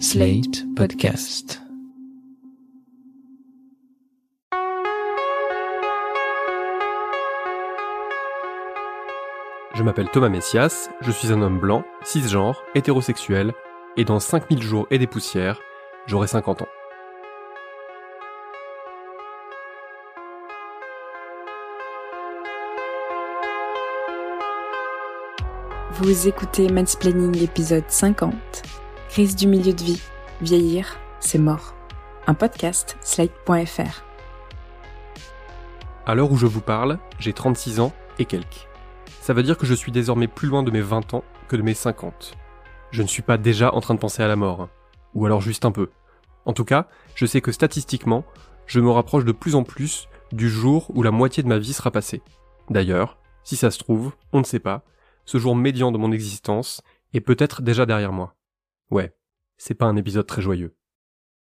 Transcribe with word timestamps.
Slate 0.00 0.64
Podcast. 0.74 1.62
Je 9.74 9.82
m'appelle 9.82 10.08
Thomas 10.10 10.28
Messias, 10.28 10.90
je 11.00 11.10
suis 11.12 11.32
un 11.32 11.40
homme 11.40 11.60
blanc, 11.60 11.84
cisgenre, 12.02 12.64
hétérosexuel, 12.74 13.52
et 13.96 14.04
dans 14.04 14.18
5000 14.18 14.62
jours 14.62 14.88
et 14.90 14.98
des 14.98 15.06
poussières, 15.06 15.60
j'aurai 16.06 16.26
50 16.26 16.62
ans. 16.62 16.68
Vous 25.92 26.26
écoutez 26.26 26.68
Mansplaining 26.68 27.40
épisode 27.40 27.84
50. 27.86 28.63
Crise 29.14 29.36
du 29.36 29.46
milieu 29.46 29.72
de 29.72 29.80
vie. 29.80 30.02
Vieillir, 30.40 30.98
c'est 31.20 31.38
mort. 31.38 31.76
Un 32.26 32.34
podcast, 32.34 32.96
slate.fr. 33.00 34.02
À 36.04 36.16
l'heure 36.16 36.32
où 36.32 36.36
je 36.36 36.46
vous 36.46 36.60
parle, 36.60 36.98
j'ai 37.20 37.32
36 37.32 37.78
ans 37.78 37.92
et 38.18 38.24
quelques. 38.24 38.66
Ça 39.20 39.32
veut 39.32 39.44
dire 39.44 39.56
que 39.56 39.66
je 39.66 39.74
suis 39.74 39.92
désormais 39.92 40.26
plus 40.26 40.48
loin 40.48 40.64
de 40.64 40.72
mes 40.72 40.80
20 40.80 41.14
ans 41.14 41.22
que 41.46 41.54
de 41.54 41.62
mes 41.62 41.74
50. 41.74 42.36
Je 42.90 43.02
ne 43.02 43.06
suis 43.06 43.22
pas 43.22 43.38
déjà 43.38 43.72
en 43.72 43.80
train 43.80 43.94
de 43.94 44.00
penser 44.00 44.20
à 44.20 44.26
la 44.26 44.34
mort. 44.34 44.68
Ou 45.14 45.26
alors 45.26 45.40
juste 45.40 45.64
un 45.64 45.70
peu. 45.70 45.90
En 46.44 46.52
tout 46.52 46.64
cas, 46.64 46.88
je 47.14 47.24
sais 47.24 47.40
que 47.40 47.52
statistiquement, 47.52 48.24
je 48.66 48.80
me 48.80 48.90
rapproche 48.90 49.24
de 49.24 49.30
plus 49.30 49.54
en 49.54 49.62
plus 49.62 50.08
du 50.32 50.50
jour 50.50 50.90
où 50.92 51.04
la 51.04 51.12
moitié 51.12 51.44
de 51.44 51.48
ma 51.48 51.58
vie 51.58 51.72
sera 51.72 51.92
passée. 51.92 52.20
D'ailleurs, 52.68 53.16
si 53.44 53.54
ça 53.54 53.70
se 53.70 53.78
trouve, 53.78 54.10
on 54.32 54.40
ne 54.40 54.44
sait 54.44 54.58
pas, 54.58 54.82
ce 55.24 55.38
jour 55.38 55.54
médian 55.54 55.92
de 55.92 55.98
mon 55.98 56.10
existence 56.10 56.82
est 57.12 57.20
peut-être 57.20 57.62
déjà 57.62 57.86
derrière 57.86 58.10
moi. 58.10 58.34
Ouais, 58.94 59.12
c'est 59.56 59.74
pas 59.74 59.86
un 59.86 59.96
épisode 59.96 60.28
très 60.28 60.40
joyeux. 60.40 60.76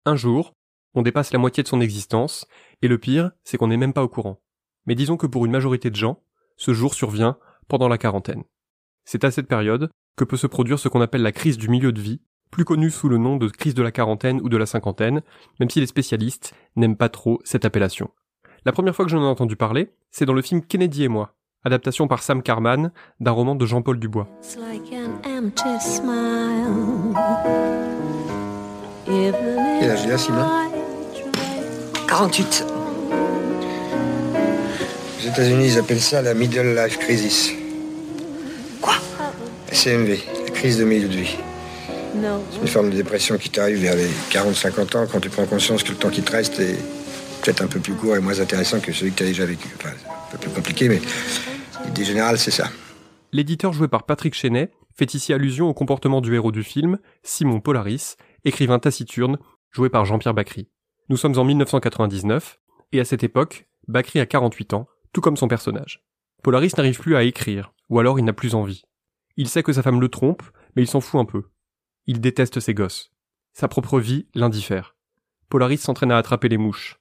Un 0.07 0.17
jour, 0.17 0.55
on 0.95 1.03
dépasse 1.03 1.35
la 1.35 1.39
moitié 1.39 1.63
de 1.63 1.69
son 1.69 1.83
existence, 1.83 2.47
et 2.81 2.89
le 2.89 2.97
pire, 2.97 3.31
c'est 3.45 3.59
qu'on 3.59 3.67
n'est 3.67 3.77
même 3.77 3.93
pas 3.93 4.03
au 4.03 4.09
courant. 4.09 4.41
Mais 4.87 4.95
disons 4.95 5.19
que 5.19 5.27
pour 5.27 5.45
une 5.45 5.53
majorité 5.53 5.91
de 5.91 5.97
gens, 5.97 6.23
ce 6.57 6.73
jour 6.73 6.95
survient 6.95 7.37
pendant 7.69 7.89
la 7.89 7.99
quarantaine. 7.99 8.45
C'est 9.05 9.25
à 9.25 9.31
cette 9.31 9.49
période 9.49 9.91
que 10.17 10.25
peut 10.25 10.39
se 10.39 10.47
produire 10.47 10.79
ce 10.79 10.89
qu'on 10.89 11.03
appelle 11.03 11.21
la 11.21 11.31
crise 11.31 11.59
du 11.59 11.69
milieu 11.69 11.93
de 11.93 12.01
vie, 12.01 12.23
plus 12.51 12.65
connue 12.65 12.91
sous 12.91 13.11
le 13.11 13.19
nom 13.19 13.37
de 13.37 13.49
crise 13.49 13.75
de 13.75 13.83
la 13.83 13.93
quarantaine 13.93 14.41
ou 14.41 14.49
de 14.49 14.57
la 14.57 14.65
cinquantaine, 14.65 15.21
même 15.61 15.69
si 15.69 15.81
les 15.81 15.87
spécialistes 15.87 16.55
n'aiment 16.77 16.97
pas 16.97 17.11
trop 17.11 17.39
cette 17.45 17.67
appellation. 17.67 18.11
La 18.65 18.73
première 18.73 18.97
fois 18.97 19.05
que 19.05 19.11
j'en 19.11 19.21
ai 19.21 19.27
entendu 19.27 19.57
parler, 19.57 19.93
c'est 20.11 20.25
dans 20.25 20.33
le 20.33 20.41
film 20.41 20.65
Kennedy 20.65 21.05
et 21.05 21.09
moi, 21.09 21.37
adaptation 21.65 22.09
par 22.09 22.23
Sam 22.23 22.43
Carman 22.43 22.91
d'un 23.21 23.31
roman 23.31 23.55
de 23.55 23.67
Jean-Paul 23.67 23.99
Dubois. 23.99 24.29
It's 24.43 24.57
like 24.57 24.93
an 24.93 25.21
empty 25.25 25.81
smile. 25.81 27.15
Even 29.07 29.81
Quel 29.81 29.91
âge 29.91 30.01
il 30.05 30.13
a, 30.13 30.19
Simon 30.19 30.47
I 30.47 30.71
try 31.15 32.07
48. 32.07 32.67
Aux 35.19 35.29
États-Unis, 35.29 35.67
ils 35.69 35.79
appellent 35.79 36.01
ça 36.01 36.23
la 36.23 36.35
middle 36.35 36.75
life 36.75 36.99
crisis. 36.99 37.53
Quoi? 38.81 38.95
CMV, 39.73 40.19
la 40.45 40.51
crise 40.51 40.79
de 40.79 40.85
milieu 40.85 41.09
de 41.09 41.17
vie. 41.17 41.37
No. 42.15 42.43
C'est 42.53 42.61
une 42.61 42.69
forme 42.69 42.91
de 42.91 42.97
dépression 42.97 43.39
qui 43.39 43.49
t'arrive 43.49 43.79
vers 43.79 43.97
les 43.97 44.09
40-50 44.31 44.97
ans 44.97 45.07
quand 45.11 45.21
tu 45.21 45.31
prends 45.31 45.47
conscience 45.47 45.83
que 45.83 45.91
le 45.91 45.97
temps 45.97 46.11
qui 46.11 46.23
te 46.23 46.31
reste 46.31 46.61
est 46.61 46.77
peut-être 47.43 47.63
un 47.63 47.67
peu 47.67 47.81
plus 47.81 47.95
court 47.95 48.17
et 48.17 48.21
moins 48.21 48.39
intéressant 48.39 48.81
que 48.81 48.93
celui 48.93 49.13
que 49.13 49.19
tu 49.19 49.23
as 49.23 49.27
déjà 49.27 49.47
vécu. 49.47 49.69
Enfin, 49.79 49.95
c'est 49.99 50.09
un 50.09 50.31
peu 50.33 50.39
plus 50.39 50.51
compliqué, 50.51 50.89
mais 50.89 51.01
L'éditeur 53.33 53.73
joué 53.75 53.87
par 53.87 54.05
Patrick 54.05 54.35
Chenet 54.35 54.73
fait 54.95 55.13
ici 55.13 55.33
allusion 55.33 55.69
au 55.69 55.75
comportement 55.75 56.23
du 56.23 56.35
héros 56.35 56.51
du 56.51 56.63
film, 56.63 56.99
Simon 57.23 57.61
Polaris, 57.61 58.17
écrivain 58.45 58.79
taciturne, 58.79 59.39
joué 59.71 59.91
par 59.91 60.07
Jean-Pierre 60.07 60.33
Bacry. 60.33 60.69
Nous 61.11 61.19
sommes 61.19 61.39
en 61.39 61.45
1999, 61.45 62.59
et 62.93 63.01
à 63.01 63.05
cette 63.05 63.25
époque, 63.25 63.69
Bacry 63.89 64.21
a 64.21 64.27
48 64.27 64.73
ans, 64.73 64.87
tout 65.13 65.21
comme 65.21 65.37
son 65.37 65.49
personnage. 65.49 66.03
Polaris 66.43 66.73
n'arrive 66.77 66.99
plus 66.99 67.15
à 67.15 67.25
écrire, 67.25 67.75
ou 67.91 67.99
alors 67.99 68.19
il 68.19 68.25
n'a 68.25 68.33
plus 68.33 68.55
envie. 68.55 68.85
Il 69.37 69.49
sait 69.49 69.63
que 69.63 69.73
sa 69.73 69.83
femme 69.83 70.01
le 70.01 70.09
trompe, 70.09 70.43
mais 70.75 70.83
il 70.83 70.89
s'en 70.89 71.01
fout 71.01 71.21
un 71.21 71.27
peu. 71.27 71.45
Il 72.07 72.21
déteste 72.21 72.61
ses 72.61 72.75
gosses. 72.75 73.13
Sa 73.53 73.69
propre 73.69 74.01
vie 74.01 74.27
l'indiffère. 74.35 74.97
Polaris 75.51 75.79
s'entraîne 75.79 76.13
à 76.13 76.17
attraper 76.17 76.49
les 76.49 76.59
mouches. 76.59 76.99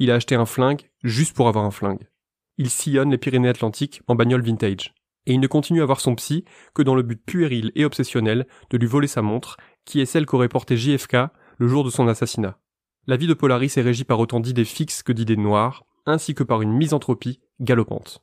Il 0.00 0.10
a 0.10 0.16
acheté 0.16 0.34
un 0.34 0.46
flingue 0.46 0.90
juste 1.04 1.36
pour 1.36 1.46
avoir 1.46 1.64
un 1.64 1.70
flingue. 1.70 2.08
Il 2.56 2.70
sillonne 2.70 3.10
les 3.10 3.18
Pyrénées-Atlantiques 3.18 4.02
en 4.06 4.14
bagnole 4.14 4.42
vintage. 4.42 4.94
Et 5.26 5.32
il 5.32 5.40
ne 5.40 5.46
continue 5.46 5.82
à 5.82 5.86
voir 5.86 6.00
son 6.00 6.14
psy 6.14 6.44
que 6.74 6.82
dans 6.82 6.94
le 6.94 7.02
but 7.02 7.20
puéril 7.24 7.72
et 7.74 7.84
obsessionnel 7.84 8.46
de 8.70 8.78
lui 8.78 8.86
voler 8.86 9.08
sa 9.08 9.22
montre, 9.22 9.56
qui 9.84 10.00
est 10.00 10.06
celle 10.06 10.26
qu'aurait 10.26 10.48
portée 10.48 10.76
JFK 10.76 11.16
le 11.58 11.68
jour 11.68 11.84
de 11.84 11.90
son 11.90 12.08
assassinat. 12.08 12.58
La 13.06 13.16
vie 13.16 13.26
de 13.26 13.34
Polaris 13.34 13.72
est 13.76 13.82
régie 13.82 14.04
par 14.04 14.20
autant 14.20 14.40
d'idées 14.40 14.64
fixes 14.64 15.02
que 15.02 15.12
d'idées 15.12 15.36
noires, 15.36 15.84
ainsi 16.06 16.34
que 16.34 16.42
par 16.42 16.62
une 16.62 16.72
misanthropie 16.72 17.40
galopante. 17.60 18.22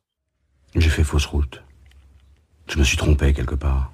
J'ai 0.76 0.90
fait 0.90 1.04
fausse 1.04 1.26
route. 1.26 1.64
Je 2.68 2.78
me 2.78 2.84
suis 2.84 2.98
trompé 2.98 3.34
quelque 3.34 3.56
part. 3.56 3.92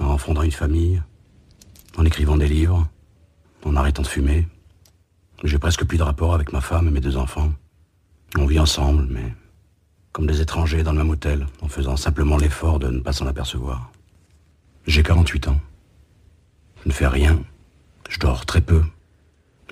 En 0.00 0.18
fondant 0.18 0.42
une 0.42 0.50
famille, 0.50 1.02
en 1.96 2.04
écrivant 2.04 2.36
des 2.36 2.48
livres, 2.48 2.88
en 3.64 3.76
arrêtant 3.76 4.02
de 4.02 4.06
fumer. 4.06 4.46
J'ai 5.44 5.58
presque 5.58 5.84
plus 5.84 5.98
de 5.98 6.02
rapport 6.02 6.34
avec 6.34 6.52
ma 6.52 6.60
femme 6.60 6.88
et 6.88 6.90
mes 6.90 7.00
deux 7.00 7.16
enfants. 7.16 7.52
On 8.38 8.46
vit 8.46 8.58
ensemble, 8.58 9.06
mais 9.10 9.34
comme 10.12 10.26
des 10.26 10.40
étrangers 10.40 10.82
dans 10.82 10.92
le 10.92 10.98
même 10.98 11.10
hôtel, 11.10 11.46
en 11.60 11.68
faisant 11.68 11.96
simplement 11.96 12.36
l'effort 12.36 12.78
de 12.78 12.88
ne 12.88 13.00
pas 13.00 13.12
s'en 13.12 13.26
apercevoir. 13.26 13.92
J'ai 14.86 15.02
48 15.02 15.48
ans. 15.48 15.60
Je 16.82 16.88
ne 16.88 16.92
fais 16.92 17.06
rien. 17.06 17.42
Je 18.08 18.18
dors 18.18 18.44
très 18.46 18.60
peu. 18.60 18.82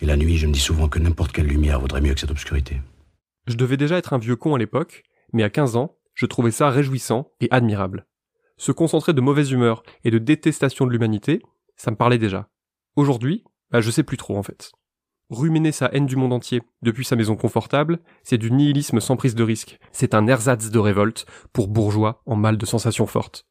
Et 0.01 0.07
la 0.07 0.17
nuit, 0.17 0.39
je 0.39 0.47
me 0.47 0.53
dis 0.53 0.61
souvent 0.61 0.89
que 0.89 0.99
n'importe 0.99 1.33
quelle 1.33 1.47
lumière 1.47 1.81
vaudrait 1.81 2.01
mieux 2.01 2.15
que 2.15 2.21
cette 2.21 2.31
obscurité. 2.31 2.81
Je 3.47 3.57
devais 3.57 3.77
déjà 3.77 3.99
être 3.99 4.13
un 4.13 4.19
vieux 4.19 4.37
con 4.37 4.55
à 4.55 4.59
l'époque, 4.59 5.03
mais 5.33 5.43
à 5.43 5.51
15 5.51 5.77
ans, 5.77 5.97
je 6.15 6.27
trouvais 6.27 6.51
ça 6.51 6.71
réjouissant 6.71 7.33
et 7.41 7.49
admirable. 7.51 8.07
Se 8.57 8.73
concentrer 8.73 9.15
de 9.15 9.21
mauvaise 9.21 9.51
humeur 9.51 9.83
et 10.05 10.11
de 10.11 10.19
détestation 10.19 10.87
de 10.87 10.91
l'humanité, 10.91 11.43
ça 11.77 11.91
me 11.91 11.97
parlait 11.97 12.19
déjà. 12.19 12.49
Aujourd'hui, 12.95 13.45
bah 13.71 13.81
je 13.81 13.91
sais 13.91 14.03
plus 14.03 14.17
trop 14.17 14.37
en 14.37 14.43
fait. 14.43 14.73
Ruminer 15.31 15.71
sa 15.71 15.87
haine 15.93 16.07
du 16.07 16.17
monde 16.17 16.33
entier 16.33 16.61
depuis 16.83 17.05
sa 17.05 17.15
maison 17.15 17.37
confortable, 17.37 18.01
c'est 18.25 18.37
du 18.37 18.51
nihilisme 18.51 18.99
sans 18.99 19.17
prise 19.17 19.37
de 19.37 19.45
risque. 19.45 19.79
C'est 19.93 20.15
un 20.15 20.27
ersatz 20.27 20.71
de 20.71 20.79
révolte 20.81 21.25
pour 21.53 21.69
bourgeois 21.69 22.21
en 22.27 22.35
mal 22.35 22.57
de 22.57 22.67
sensations 22.67 23.07
fortes. 23.07 23.47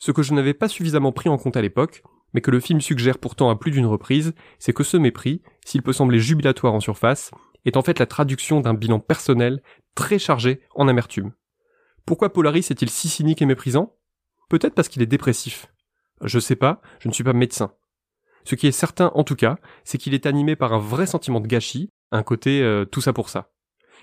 Ce 0.00 0.10
que 0.10 0.22
je 0.22 0.34
n'avais 0.34 0.54
pas 0.54 0.68
suffisamment 0.68 1.12
pris 1.12 1.28
en 1.28 1.38
compte 1.38 1.56
à 1.56 1.62
l'époque, 1.62 2.02
mais 2.32 2.40
que 2.40 2.50
le 2.50 2.58
film 2.58 2.80
suggère 2.80 3.18
pourtant 3.18 3.48
à 3.48 3.54
plus 3.54 3.70
d'une 3.70 3.86
reprise, 3.86 4.34
c'est 4.58 4.72
que 4.72 4.82
ce 4.82 4.96
mépris, 4.96 5.40
s'il 5.64 5.82
peut 5.82 5.92
sembler 5.92 6.18
jubilatoire 6.18 6.74
en 6.74 6.80
surface, 6.80 7.30
est 7.64 7.76
en 7.76 7.82
fait 7.82 8.00
la 8.00 8.06
traduction 8.06 8.60
d'un 8.60 8.74
bilan 8.74 8.98
personnel 8.98 9.62
très 9.94 10.18
chargé 10.18 10.62
en 10.74 10.88
amertume. 10.88 11.32
Pourquoi 12.04 12.32
Polaris 12.32 12.66
est-il 12.70 12.90
si 12.90 13.08
cynique 13.08 13.40
et 13.40 13.46
méprisant? 13.46 13.94
Peut-être 14.50 14.74
parce 14.74 14.88
qu'il 14.88 15.00
est 15.00 15.06
dépressif. 15.06 15.68
Je 16.22 16.40
sais 16.40 16.56
pas, 16.56 16.82
je 16.98 17.08
ne 17.08 17.14
suis 17.14 17.24
pas 17.24 17.32
médecin. 17.32 17.72
Ce 18.44 18.54
qui 18.54 18.66
est 18.66 18.72
certain 18.72 19.10
en 19.14 19.24
tout 19.24 19.36
cas, 19.36 19.56
c'est 19.84 19.98
qu'il 19.98 20.14
est 20.14 20.26
animé 20.26 20.56
par 20.56 20.72
un 20.72 20.78
vrai 20.78 21.06
sentiment 21.06 21.40
de 21.40 21.46
gâchis, 21.46 21.90
un 22.12 22.22
côté 22.22 22.62
euh, 22.62 22.84
tout 22.84 23.00
ça 23.00 23.12
pour 23.12 23.28
ça. 23.28 23.50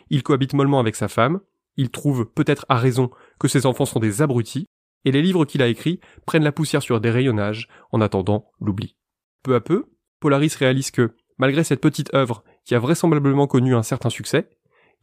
Il 0.10 0.24
cohabite 0.24 0.54
mollement 0.54 0.80
avec 0.80 0.96
sa 0.96 1.08
femme, 1.08 1.40
il 1.78 1.90
trouve 1.90 2.26
peut-être 2.26 2.66
à 2.70 2.78
raison 2.78 3.12
que 3.40 3.48
ses 3.48 3.66
enfants 3.66 3.86
sont 3.86 4.00
des 4.00 4.22
abrutis, 4.22 4.68
et 5.06 5.12
les 5.12 5.22
livres 5.22 5.46
qu'il 5.46 5.62
a 5.62 5.68
écrits 5.68 6.00
prennent 6.26 6.44
la 6.44 6.52
poussière 6.52 6.82
sur 6.84 7.00
des 7.00 7.10
rayonnages 7.10 7.68
en 7.92 8.02
attendant 8.02 8.52
l'oubli. 8.60 8.98
Peu 9.44 9.56
à 9.56 9.62
peu, 9.62 9.86
Polaris 10.20 10.54
réalise 10.56 10.92
que, 10.92 11.16
malgré 11.38 11.64
cette 11.64 11.82
petite 11.82 12.14
œuvre 12.14 12.44
qui 12.66 12.76
a 12.76 12.80
vraisemblablement 12.80 13.48
connu 13.48 13.76
un 13.76 13.84
certain 13.84 14.10
succès, 14.10 14.50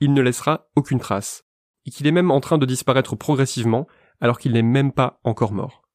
il 0.01 0.13
ne 0.13 0.23
laissera 0.23 0.69
aucune 0.77 1.01
trace, 1.01 1.45
et 1.87 1.91
qu'il 1.91 2.07
est 2.07 2.13
même 2.13 2.31
en 2.31 2.41
train 2.41 2.59
de 2.59 2.67
disparaître 2.67 3.17
progressivement 3.17 3.89
alors 4.21 4.39
qu'il 4.39 4.53
n'est 4.53 4.63
même 4.63 4.93
pas 4.93 5.21
encore 5.25 5.53
mort. 5.53 5.88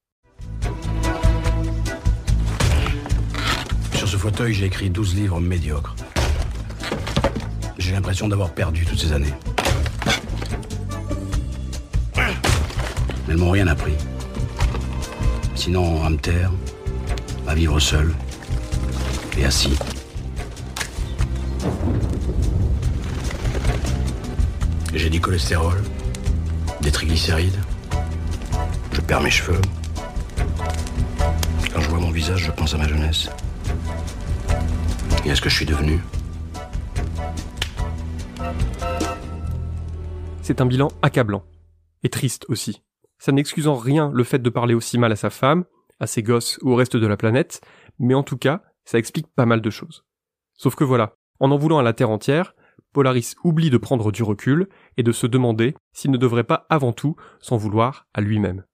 Fauteuil, 4.23 4.53
j'ai 4.53 4.67
écrit 4.67 4.89
12 4.89 5.15
livres 5.15 5.41
médiocres. 5.41 5.97
J'ai 7.77 7.91
l'impression 7.91 8.29
d'avoir 8.29 8.53
perdu 8.53 8.85
toutes 8.85 8.97
ces 8.97 9.11
années. 9.11 9.33
Elles 13.27 13.35
m'ont 13.35 13.51
rien 13.51 13.67
appris. 13.67 13.91
Sinon, 15.55 16.05
à 16.05 16.09
me 16.09 16.15
taire, 16.15 16.51
à 17.49 17.53
vivre 17.53 17.77
seul 17.81 18.13
et 19.37 19.43
assis. 19.43 19.77
J'ai 24.93 25.09
du 25.09 25.19
cholestérol, 25.19 25.83
des 26.79 26.91
triglycérides. 26.91 27.59
Je 28.93 29.01
perds 29.01 29.19
mes 29.19 29.31
cheveux. 29.31 29.61
Quand 31.73 31.81
je 31.81 31.89
vois 31.89 31.99
mon 31.99 32.11
visage, 32.11 32.45
je 32.45 32.51
pense 32.51 32.73
à 32.73 32.77
ma 32.77 32.87
jeunesse. 32.87 33.27
Et 35.25 35.31
à 35.31 35.35
ce 35.35 35.41
que 35.41 35.49
je 35.49 35.55
suis 35.55 35.65
devenu. 35.65 35.99
C'est 40.41 40.59
un 40.59 40.65
bilan 40.65 40.89
accablant. 41.01 41.45
Et 42.03 42.09
triste 42.09 42.45
aussi. 42.49 42.81
Ça 43.17 43.31
n'excuse 43.31 43.67
en 43.67 43.75
rien 43.75 44.11
le 44.13 44.25
fait 44.25 44.39
de 44.39 44.49
parler 44.49 44.73
aussi 44.73 44.97
mal 44.97 45.13
à 45.13 45.15
sa 45.15 45.29
femme, 45.29 45.63
à 46.01 46.07
ses 46.07 46.23
gosses 46.23 46.59
ou 46.61 46.71
au 46.71 46.75
reste 46.75 46.97
de 46.97 47.07
la 47.07 47.15
planète, 47.15 47.61
mais 47.99 48.13
en 48.13 48.23
tout 48.23 48.37
cas, 48.37 48.63
ça 48.83 48.97
explique 48.97 49.27
pas 49.33 49.45
mal 49.45 49.61
de 49.61 49.69
choses. 49.69 50.03
Sauf 50.55 50.75
que 50.75 50.83
voilà, 50.83 51.15
en 51.39 51.51
en 51.51 51.57
voulant 51.57 51.79
à 51.79 51.83
la 51.83 51.93
Terre 51.93 52.09
entière, 52.09 52.53
Polaris 52.91 53.35
oublie 53.45 53.69
de 53.69 53.77
prendre 53.77 54.11
du 54.11 54.23
recul 54.23 54.67
et 54.97 55.03
de 55.03 55.11
se 55.13 55.25
demander 55.25 55.73
s'il 55.93 56.11
ne 56.11 56.17
devrait 56.17 56.43
pas 56.43 56.65
avant 56.69 56.91
tout 56.91 57.15
s'en 57.39 57.55
vouloir 57.55 58.07
à 58.13 58.19
lui-même. 58.19 58.65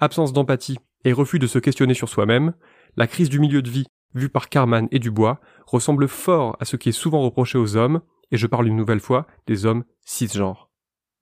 Absence 0.00 0.32
d'empathie 0.32 0.78
et 1.04 1.12
refus 1.12 1.38
de 1.38 1.46
se 1.46 1.58
questionner 1.58 1.94
sur 1.94 2.08
soi-même, 2.08 2.54
la 2.96 3.06
crise 3.06 3.28
du 3.28 3.40
milieu 3.40 3.60
de 3.60 3.68
vie 3.68 3.86
vue 4.14 4.28
par 4.28 4.48
Carman 4.48 4.88
et 4.90 4.98
Dubois 4.98 5.40
ressemble 5.66 6.08
fort 6.08 6.56
à 6.60 6.64
ce 6.64 6.76
qui 6.76 6.88
est 6.88 6.92
souvent 6.92 7.20
reproché 7.20 7.58
aux 7.58 7.76
hommes, 7.76 8.00
et 8.30 8.36
je 8.36 8.46
parle 8.46 8.66
une 8.66 8.76
nouvelle 8.76 9.00
fois 9.00 9.26
des 9.46 9.66
hommes 9.66 9.84
cisgenres. 10.04 10.70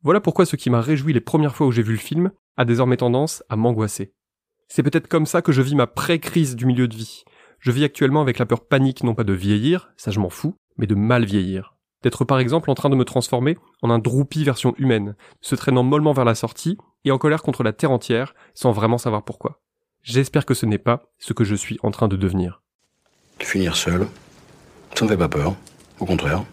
Voilà 0.02 0.20
pourquoi 0.20 0.46
ce 0.46 0.56
qui 0.56 0.70
m'a 0.70 0.80
réjoui 0.80 1.12
les 1.12 1.20
premières 1.20 1.54
fois 1.54 1.66
où 1.66 1.72
j'ai 1.72 1.82
vu 1.82 1.92
le 1.92 1.98
film 1.98 2.30
a 2.56 2.64
désormais 2.64 2.96
tendance 2.96 3.42
à 3.48 3.56
m'angoisser. 3.56 4.12
C'est 4.68 4.82
peut-être 4.82 5.08
comme 5.08 5.26
ça 5.26 5.42
que 5.42 5.52
je 5.52 5.62
vis 5.62 5.74
ma 5.74 5.86
pré-crise 5.86 6.56
du 6.56 6.66
milieu 6.66 6.88
de 6.88 6.96
vie. 6.96 7.24
Je 7.58 7.70
vis 7.70 7.84
actuellement 7.84 8.20
avec 8.20 8.38
la 8.38 8.46
peur 8.46 8.66
panique 8.66 9.02
non 9.02 9.14
pas 9.14 9.24
de 9.24 9.32
vieillir, 9.32 9.92
ça 9.96 10.10
je 10.10 10.20
m'en 10.20 10.30
fous, 10.30 10.56
mais 10.76 10.86
de 10.86 10.94
mal 10.94 11.24
vieillir. 11.24 11.76
D'être 12.02 12.24
par 12.24 12.38
exemple 12.38 12.70
en 12.70 12.74
train 12.74 12.90
de 12.90 12.96
me 12.96 13.04
transformer 13.04 13.56
en 13.82 13.90
un 13.90 13.98
droupi 13.98 14.44
version 14.44 14.74
humaine, 14.78 15.16
se 15.40 15.54
traînant 15.54 15.82
mollement 15.82 16.12
vers 16.12 16.24
la 16.24 16.34
sortie 16.34 16.78
et 17.04 17.10
en 17.10 17.18
colère 17.18 17.42
contre 17.42 17.62
la 17.62 17.72
terre 17.72 17.90
entière 17.90 18.34
sans 18.54 18.72
vraiment 18.72 18.98
savoir 18.98 19.24
pourquoi. 19.24 19.62
J'espère 20.02 20.46
que 20.46 20.54
ce 20.54 20.66
n'est 20.66 20.78
pas 20.78 21.10
ce 21.18 21.32
que 21.32 21.44
je 21.44 21.54
suis 21.54 21.78
en 21.82 21.90
train 21.90 22.08
de 22.08 22.16
devenir. 22.16 22.62
Finir 23.38 23.76
seul, 23.76 24.06
ça 24.94 25.04
me 25.04 25.10
fait 25.10 25.16
pas 25.16 25.28
peur. 25.28 25.54
Au 26.00 26.04
contraire. 26.04 26.44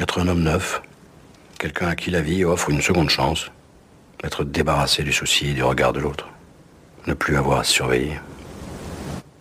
Être 0.00 0.20
un 0.20 0.28
homme 0.28 0.42
neuf, 0.42 0.82
quelqu'un 1.58 1.88
à 1.88 1.96
qui 1.96 2.10
la 2.10 2.20
vie 2.20 2.44
offre 2.44 2.70
une 2.70 2.82
seconde 2.82 3.10
chance, 3.10 3.50
être 4.24 4.42
débarrassé 4.42 5.04
du 5.04 5.12
souci 5.12 5.50
et 5.50 5.54
du 5.54 5.62
regard 5.62 5.92
de 5.92 6.00
l'autre, 6.00 6.28
ne 7.06 7.14
plus 7.14 7.36
avoir 7.36 7.60
à 7.60 7.64
se 7.64 7.72
surveiller, 7.72 8.18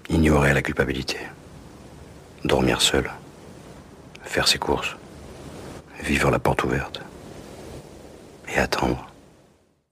ignorer 0.09 0.53
la 0.53 0.61
culpabilité, 0.61 1.17
dormir 2.45 2.81
seul, 2.81 3.09
faire 4.21 4.47
ses 4.47 4.59
courses, 4.59 4.95
vivre 6.03 6.29
la 6.29 6.39
porte 6.39 6.63
ouverte 6.63 7.01
et 8.53 8.59
attendre. 8.59 9.07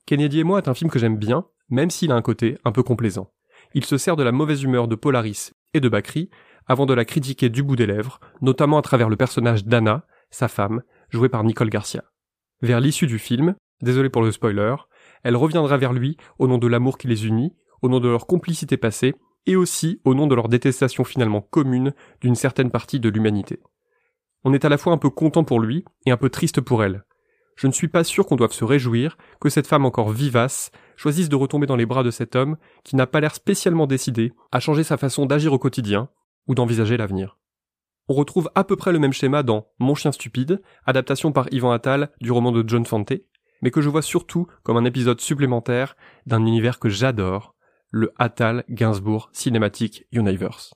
Kennedy 0.06 0.42
et 0.42 0.44
moi 0.44 0.60
est 0.60 0.68
un 0.68 0.76
film 0.76 0.92
que 0.92 1.00
j'aime 1.00 1.18
bien, 1.18 1.46
même 1.70 1.90
s'il 1.90 2.12
a 2.12 2.16
un 2.16 2.22
côté 2.22 2.58
un 2.66 2.72
peu 2.72 2.84
complaisant. 2.84 3.32
Il 3.74 3.86
se 3.86 3.98
sert 3.98 4.16
de 4.16 4.24
la 4.24 4.32
mauvaise 4.32 4.62
humeur 4.62 4.88
de 4.88 4.96
Polaris 4.96 5.54
et 5.74 5.80
de 5.80 5.90
Bakri 5.90 6.30
avant 6.68 6.86
de 6.86 6.94
la 6.94 7.06
critiquer 7.06 7.50
du 7.50 7.64
bout 7.64 7.76
des 7.76 7.86
lèvres, 7.86 8.20
notamment 8.42 8.78
à 8.78 8.82
travers 8.82 9.10
le 9.10 9.18
personnage 9.18 9.66
d'Anna, 9.66 10.06
sa 10.30 10.48
femme, 10.48 10.82
jouée 11.10 11.30
par 11.30 11.44
Nicole 11.44 11.70
Garcia. 11.70 12.04
Vers 12.62 12.80
l'issue 12.80 13.08
du 13.08 13.20
film, 13.20 13.56
désolé 13.82 14.10
pour 14.10 14.22
le 14.22 14.32
spoiler, 14.32 14.76
elle 15.24 15.36
reviendra 15.36 15.78
vers 15.78 15.94
lui 15.94 16.18
au 16.40 16.48
nom 16.48 16.58
de 16.58 16.68
l'amour 16.68 16.98
qui 16.98 17.08
les 17.08 17.28
unit, 17.28 17.54
au 17.82 17.90
nom 17.90 18.00
de 18.00 18.08
leur 18.08 18.28
complicité 18.28 18.78
passée, 18.78 19.16
et 19.46 19.56
aussi 19.56 20.00
au 20.06 20.14
nom 20.14 20.28
de 20.28 20.36
leur 20.36 20.50
détestation 20.50 21.04
finalement 21.04 21.42
commune 21.42 21.94
d'une 22.22 22.36
certaine 22.36 22.70
partie 22.70 23.00
de 23.00 23.10
l'humanité. 23.10 23.60
On 24.44 24.54
est 24.54 24.66
à 24.66 24.70
la 24.70 24.78
fois 24.78 24.94
un 24.94 24.98
peu 24.98 25.10
content 25.10 25.44
pour 25.44 25.60
lui 25.60 25.84
et 26.06 26.12
un 26.12 26.18
peu 26.18 26.30
triste 26.30 26.62
pour 26.62 26.84
elle. 26.84 27.04
Je 27.56 27.68
ne 27.68 27.72
suis 27.72 27.88
pas 27.88 28.04
sûr 28.04 28.26
qu'on 28.26 28.36
doive 28.36 28.52
se 28.52 28.64
réjouir 28.64 29.18
que 29.40 29.50
cette 29.50 29.68
femme 29.68 29.86
encore 29.86 30.10
vivace 30.10 30.72
choisisse 30.96 31.30
de 31.30 31.36
retomber 31.36 31.68
dans 31.68 31.76
les 31.76 31.86
bras 31.86 32.04
de 32.04 32.12
cet 32.12 32.36
homme 32.36 32.58
qui 32.84 32.96
n'a 32.96 33.08
pas 33.08 33.20
l'air 33.20 33.36
spécialement 33.36 33.88
décidé 33.88 34.34
à 34.52 34.60
changer 34.60 34.84
sa 34.84 34.98
façon 34.98 35.26
d'agir 35.26 35.54
au 35.54 35.60
quotidien 35.60 36.10
ou 36.48 36.56
d'envisager 36.56 36.98
l'avenir. 36.98 37.38
On 38.08 38.14
retrouve 38.14 38.50
à 38.56 38.64
peu 38.64 38.76
près 38.76 38.92
le 38.92 39.00
même 39.00 39.14
schéma 39.14 39.44
dans 39.44 39.68
Mon 39.80 39.96
chien 39.96 40.12
stupide, 40.12 40.62
adaptation 40.86 41.32
par 41.32 41.48
Yvan 41.52 41.72
Attal 41.72 42.12
du 42.20 42.32
roman 42.32 42.52
de 42.52 42.68
John 42.68 42.86
Fante, 42.86 43.14
mais 43.62 43.72
que 43.72 43.82
je 43.82 43.90
vois 43.90 44.02
surtout 44.02 44.48
comme 44.64 44.78
un 44.78 44.86
épisode 44.86 45.22
supplémentaire 45.22 45.96
d'un 46.26 46.46
univers 46.46 46.80
que 46.80 46.90
j'adore, 46.90 47.56
le 47.90 48.12
Attal 48.18 48.64
Gainsbourg 48.70 49.30
Cinematic 49.34 50.06
Universe. 50.12 50.74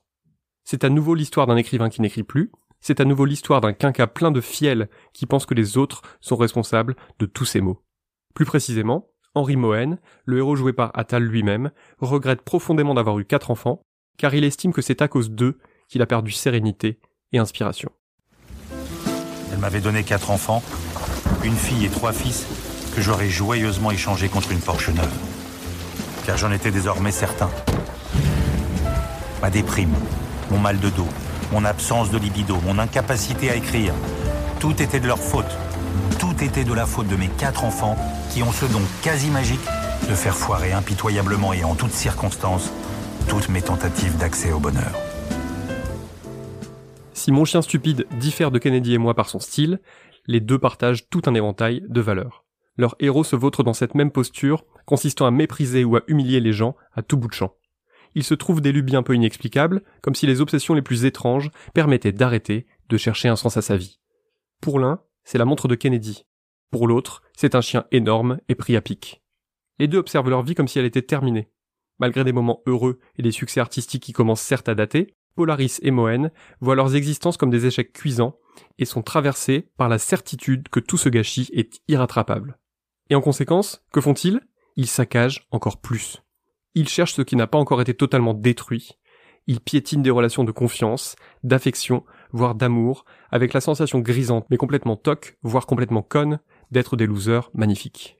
C'est 0.63 0.83
à 0.83 0.89
nouveau 0.89 1.15
l'histoire 1.15 1.47
d'un 1.47 1.57
écrivain 1.57 1.89
qui 1.89 2.01
n'écrit 2.01 2.23
plus, 2.23 2.51
c'est 2.85 2.99
à 2.99 3.05
nouveau 3.05 3.25
l'histoire 3.25 3.61
d'un 3.61 3.73
quinca 3.73 4.05
plein 4.05 4.29
de 4.29 4.41
fiel 4.41 4.89
qui 5.11 5.25
pense 5.25 5.47
que 5.47 5.55
les 5.55 5.75
autres 5.75 6.03
sont 6.21 6.35
responsables 6.35 6.95
de 7.17 7.25
tous 7.25 7.45
ces 7.45 7.59
maux. 7.59 7.81
Plus 8.35 8.45
précisément, 8.45 9.07
Henri 9.33 9.55
Mohen, 9.55 9.97
le 10.25 10.37
héros 10.37 10.55
joué 10.55 10.71
par 10.71 10.91
Attal 10.93 11.23
lui-même, 11.23 11.71
regrette 11.97 12.43
profondément 12.43 12.93
d'avoir 12.93 13.17
eu 13.17 13.25
quatre 13.25 13.49
enfants, 13.49 13.81
car 14.19 14.35
il 14.35 14.43
estime 14.43 14.71
que 14.71 14.83
c'est 14.83 15.01
à 15.01 15.07
cause 15.07 15.31
d'eux 15.31 15.57
qu'il 15.87 16.03
a 16.03 16.05
perdu 16.05 16.31
sérénité 16.31 16.99
et 17.31 17.39
inspiration. 17.39 17.89
Elle 19.51 19.57
m'avait 19.57 19.81
donné 19.81 20.03
quatre 20.03 20.29
enfants, 20.29 20.61
une 21.43 21.55
fille 21.55 21.85
et 21.85 21.89
trois 21.89 22.13
fils, 22.13 22.45
que 22.95 23.01
j'aurais 23.01 23.29
joyeusement 23.29 23.89
échangés 23.89 24.29
contre 24.29 24.51
une 24.51 24.61
Porsche 24.61 24.89
neuve. 24.89 25.17
Car 26.27 26.37
j'en 26.37 26.51
étais 26.51 26.69
désormais 26.69 27.11
certain. 27.11 27.49
Ma 29.41 29.49
déprime, 29.49 29.95
mon 30.51 30.59
mal 30.59 30.79
de 30.79 30.89
dos, 30.89 31.09
mon 31.51 31.65
absence 31.65 32.11
de 32.11 32.17
libido, 32.17 32.57
mon 32.65 32.79
incapacité 32.79 33.49
à 33.49 33.55
écrire, 33.55 33.93
tout 34.59 34.81
était 34.81 34.99
de 34.99 35.07
leur 35.07 35.19
faute. 35.19 35.57
Tout 36.19 36.43
était 36.43 36.63
de 36.63 36.73
la 36.73 36.85
faute 36.85 37.07
de 37.07 37.15
mes 37.15 37.27
quatre 37.27 37.63
enfants 37.63 37.97
qui 38.31 38.43
ont 38.43 38.51
ce 38.51 38.65
don 38.65 38.81
quasi 39.01 39.29
magique 39.29 39.65
de 40.09 40.15
faire 40.15 40.35
foirer 40.35 40.73
impitoyablement 40.73 41.53
et 41.53 41.63
en 41.63 41.75
toutes 41.75 41.91
circonstances 41.91 42.71
toutes 43.27 43.49
mes 43.49 43.61
tentatives 43.61 44.17
d'accès 44.17 44.51
au 44.51 44.59
bonheur. 44.59 44.91
Si 47.13 47.31
Mon 47.31 47.45
chien 47.45 47.61
stupide 47.61 48.05
diffère 48.19 48.51
de 48.51 48.59
Kennedy 48.59 48.93
et 48.93 48.97
moi 48.99 49.15
par 49.15 49.29
son 49.29 49.39
style, 49.39 49.79
les 50.27 50.39
deux 50.39 50.59
partagent 50.59 51.09
tout 51.09 51.21
un 51.25 51.33
éventail 51.33 51.83
de 51.87 52.01
valeurs. 52.01 52.43
Leur 52.77 52.95
héros 52.99 53.23
se 53.23 53.35
vautre 53.35 53.63
dans 53.63 53.73
cette 53.73 53.95
même 53.95 54.11
posture, 54.11 54.65
consistant 54.85 55.25
à 55.25 55.31
mépriser 55.31 55.83
ou 55.83 55.95
à 55.95 56.01
humilier 56.07 56.39
les 56.39 56.53
gens 56.53 56.75
à 56.93 57.01
tout 57.01 57.17
bout 57.17 57.29
de 57.29 57.33
champ. 57.33 57.53
Il 58.15 58.23
se 58.23 58.33
trouve 58.33 58.61
des 58.61 58.71
lubies 58.71 58.95
un 58.95 59.03
peu 59.03 59.13
inexplicables, 59.13 59.83
comme 60.01 60.15
si 60.15 60.25
les 60.25 60.41
obsessions 60.41 60.73
les 60.73 60.81
plus 60.81 61.05
étranges 61.05 61.51
permettaient 61.73 62.13
d'arrêter 62.13 62.65
de 62.89 62.97
chercher 62.97 63.27
un 63.27 63.35
sens 63.35 63.57
à 63.57 63.61
sa 63.61 63.75
vie. 63.75 63.99
Pour 64.61 64.79
l'un, 64.79 65.01
c'est 65.25 65.37
la 65.37 65.45
montre 65.45 65.67
de 65.67 65.75
Kennedy. 65.75 66.25
Pour 66.71 66.87
l'autre, 66.87 67.21
c'est 67.35 67.55
un 67.55 67.61
chien 67.61 67.85
énorme 67.91 68.39
et 68.47 68.55
pris 68.55 68.75
à 68.75 68.81
pic. 68.81 69.21
Les 69.79 69.87
deux 69.87 69.97
observent 69.97 70.29
leur 70.29 70.43
vie 70.43 70.55
comme 70.55 70.67
si 70.67 70.79
elle 70.79 70.85
était 70.85 71.01
terminée. 71.01 71.51
Malgré 71.99 72.23
des 72.23 72.31
moments 72.31 72.61
heureux 72.65 72.99
et 73.17 73.21
des 73.21 73.31
succès 73.31 73.59
artistiques 73.59 74.03
qui 74.03 74.13
commencent 74.13 74.41
certes 74.41 74.69
à 74.69 74.75
dater, 74.75 75.13
Polaris 75.35 75.79
et 75.81 75.91
Mohen 75.91 76.31
voient 76.61 76.75
leurs 76.75 76.95
existences 76.95 77.37
comme 77.37 77.49
des 77.49 77.65
échecs 77.65 77.91
cuisants 77.91 78.37
et 78.77 78.85
sont 78.85 79.01
traversés 79.01 79.69
par 79.77 79.89
la 79.89 79.97
certitude 79.97 80.69
que 80.69 80.79
tout 80.79 80.97
ce 80.97 81.09
gâchis 81.09 81.49
est 81.51 81.81
irrattrapable. 81.89 82.57
Et 83.09 83.15
en 83.15 83.21
conséquence, 83.21 83.83
que 83.91 84.01
font-ils? 84.01 84.39
Ils 84.77 84.87
saccagent 84.87 85.47
encore 85.51 85.81
plus. 85.81 86.24
Ils 86.75 86.89
cherchent 86.89 87.13
ce 87.13 87.21
qui 87.21 87.37
n'a 87.37 87.47
pas 87.47 87.57
encore 87.57 87.81
été 87.81 87.93
totalement 87.93 88.33
détruit. 88.33 88.91
Ils 89.47 89.61
piétinent 89.61 90.01
des 90.01 90.11
relations 90.11 90.43
de 90.43 90.51
confiance, 90.51 91.15
d'affection, 91.43 92.03
voire 92.31 92.53
d'amour, 92.53 93.05
avec 93.31 93.53
la 93.53 93.61
sensation 93.61 93.99
grisante 93.99 94.45
mais 94.49 94.57
complètement 94.57 94.97
toc, 94.97 95.37
voire 95.41 95.67
complètement 95.67 96.01
conne, 96.01 96.39
d'être 96.71 96.97
des 96.97 97.05
losers 97.05 97.49
magnifiques. 97.53 98.17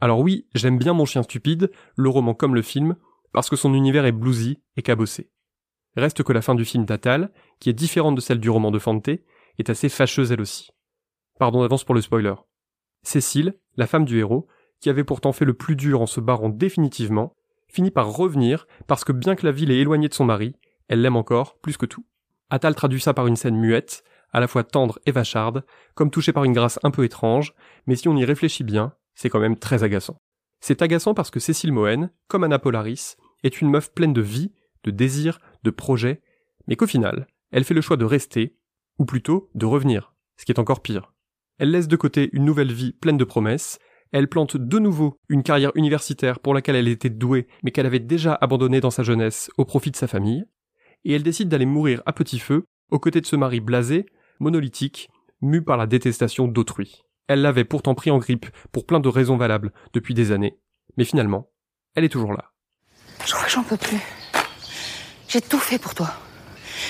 Alors 0.00 0.18
oui, 0.18 0.48
j'aime 0.54 0.78
bien 0.78 0.94
Mon 0.94 1.04
chien 1.04 1.22
stupide, 1.22 1.70
le 1.94 2.08
roman 2.08 2.34
comme 2.34 2.56
le 2.56 2.62
film, 2.62 2.96
parce 3.32 3.48
que 3.48 3.56
son 3.56 3.72
univers 3.72 4.04
est 4.04 4.12
bluesy 4.12 4.58
et 4.76 4.82
cabossé. 4.82 5.30
Reste 5.96 6.24
que 6.24 6.32
la 6.32 6.42
fin 6.42 6.54
du 6.56 6.64
film 6.64 6.84
d'Atal, 6.84 7.30
qui 7.60 7.70
est 7.70 7.74
différente 7.74 8.16
de 8.16 8.20
celle 8.20 8.40
du 8.40 8.50
roman 8.50 8.70
de 8.70 8.78
Fante, 8.78 9.08
est 9.08 9.70
assez 9.70 9.88
fâcheuse 9.88 10.32
elle 10.32 10.40
aussi. 10.40 10.70
Pardon 11.38 11.60
d'avance 11.60 11.84
pour 11.84 11.94
le 11.94 12.00
spoiler. 12.00 12.34
Cécile, 13.02 13.54
la 13.76 13.86
femme 13.86 14.04
du 14.04 14.18
héros, 14.18 14.48
qui 14.80 14.90
avait 14.90 15.04
pourtant 15.04 15.32
fait 15.32 15.44
le 15.44 15.54
plus 15.54 15.76
dur 15.76 16.00
en 16.00 16.06
se 16.06 16.20
barrant 16.20 16.48
définitivement, 16.48 17.36
finit 17.72 17.90
par 17.90 18.14
revenir 18.14 18.66
parce 18.86 19.04
que 19.04 19.12
bien 19.12 19.34
que 19.34 19.46
la 19.46 19.52
ville 19.52 19.70
est 19.70 19.78
éloignée 19.78 20.08
de 20.08 20.14
son 20.14 20.24
mari, 20.24 20.54
elle 20.88 21.00
l'aime 21.00 21.16
encore 21.16 21.58
plus 21.60 21.76
que 21.76 21.86
tout. 21.86 22.04
Atal 22.50 22.74
traduit 22.74 23.00
ça 23.00 23.14
par 23.14 23.26
une 23.26 23.36
scène 23.36 23.56
muette, 23.56 24.04
à 24.32 24.40
la 24.40 24.46
fois 24.46 24.62
tendre 24.62 24.98
et 25.06 25.12
vacharde, 25.12 25.64
comme 25.94 26.10
touchée 26.10 26.32
par 26.32 26.44
une 26.44 26.52
grâce 26.52 26.78
un 26.82 26.90
peu 26.90 27.04
étrange, 27.04 27.54
mais 27.86 27.96
si 27.96 28.08
on 28.08 28.16
y 28.16 28.24
réfléchit 28.24 28.64
bien, 28.64 28.94
c'est 29.14 29.30
quand 29.30 29.40
même 29.40 29.58
très 29.58 29.82
agaçant. 29.82 30.20
C'est 30.60 30.82
agaçant 30.82 31.14
parce 31.14 31.30
que 31.30 31.40
Cécile 31.40 31.72
Mohen, 31.72 32.10
comme 32.28 32.44
Anna 32.44 32.58
Polaris, 32.58 33.16
est 33.42 33.60
une 33.60 33.70
meuf 33.70 33.92
pleine 33.92 34.12
de 34.12 34.20
vie, 34.20 34.52
de 34.84 34.90
désir, 34.90 35.40
de 35.64 35.70
projets, 35.70 36.22
mais 36.66 36.76
qu'au 36.76 36.86
final, 36.86 37.26
elle 37.50 37.64
fait 37.64 37.74
le 37.74 37.80
choix 37.80 37.96
de 37.96 38.04
rester, 38.04 38.56
ou 38.98 39.04
plutôt 39.04 39.50
de 39.54 39.66
revenir, 39.66 40.14
ce 40.36 40.44
qui 40.44 40.52
est 40.52 40.60
encore 40.60 40.82
pire. 40.82 41.12
Elle 41.58 41.70
laisse 41.70 41.88
de 41.88 41.96
côté 41.96 42.30
une 42.32 42.44
nouvelle 42.44 42.72
vie 42.72 42.92
pleine 42.92 43.16
de 43.16 43.24
promesses, 43.24 43.78
elle 44.12 44.28
plante 44.28 44.56
de 44.56 44.78
nouveau 44.78 45.18
une 45.28 45.42
carrière 45.42 45.72
universitaire 45.74 46.38
pour 46.38 46.54
laquelle 46.54 46.76
elle 46.76 46.88
était 46.88 47.10
douée, 47.10 47.48
mais 47.62 47.70
qu'elle 47.70 47.86
avait 47.86 47.98
déjà 47.98 48.38
abandonnée 48.40 48.80
dans 48.80 48.90
sa 48.90 49.02
jeunesse 49.02 49.50
au 49.56 49.64
profit 49.64 49.90
de 49.90 49.96
sa 49.96 50.06
famille, 50.06 50.44
et 51.04 51.14
elle 51.14 51.22
décide 51.22 51.48
d'aller 51.48 51.66
mourir 51.66 52.02
à 52.06 52.12
petit 52.12 52.38
feu, 52.38 52.66
aux 52.90 52.98
côtés 52.98 53.20
de 53.20 53.26
ce 53.26 53.36
mari 53.36 53.60
blasé, 53.60 54.06
monolithique, 54.38 55.08
mu 55.40 55.62
par 55.62 55.76
la 55.76 55.86
détestation 55.86 56.46
d'autrui. 56.46 57.02
Elle 57.26 57.42
l'avait 57.42 57.64
pourtant 57.64 57.94
pris 57.94 58.10
en 58.10 58.18
grippe 58.18 58.46
pour 58.70 58.86
plein 58.86 59.00
de 59.00 59.08
raisons 59.08 59.36
valables 59.36 59.72
depuis 59.94 60.14
des 60.14 60.30
années, 60.30 60.58
mais 60.96 61.04
finalement, 61.04 61.48
elle 61.94 62.04
est 62.04 62.10
toujours 62.10 62.34
là. 62.34 62.52
Je 63.24 63.32
crois 63.32 63.46
que 63.46 63.50
j'en 63.50 63.62
peux 63.62 63.76
plus. 63.76 63.98
J'ai 65.28 65.40
tout 65.40 65.58
fait 65.58 65.78
pour 65.78 65.94
toi. 65.94 66.10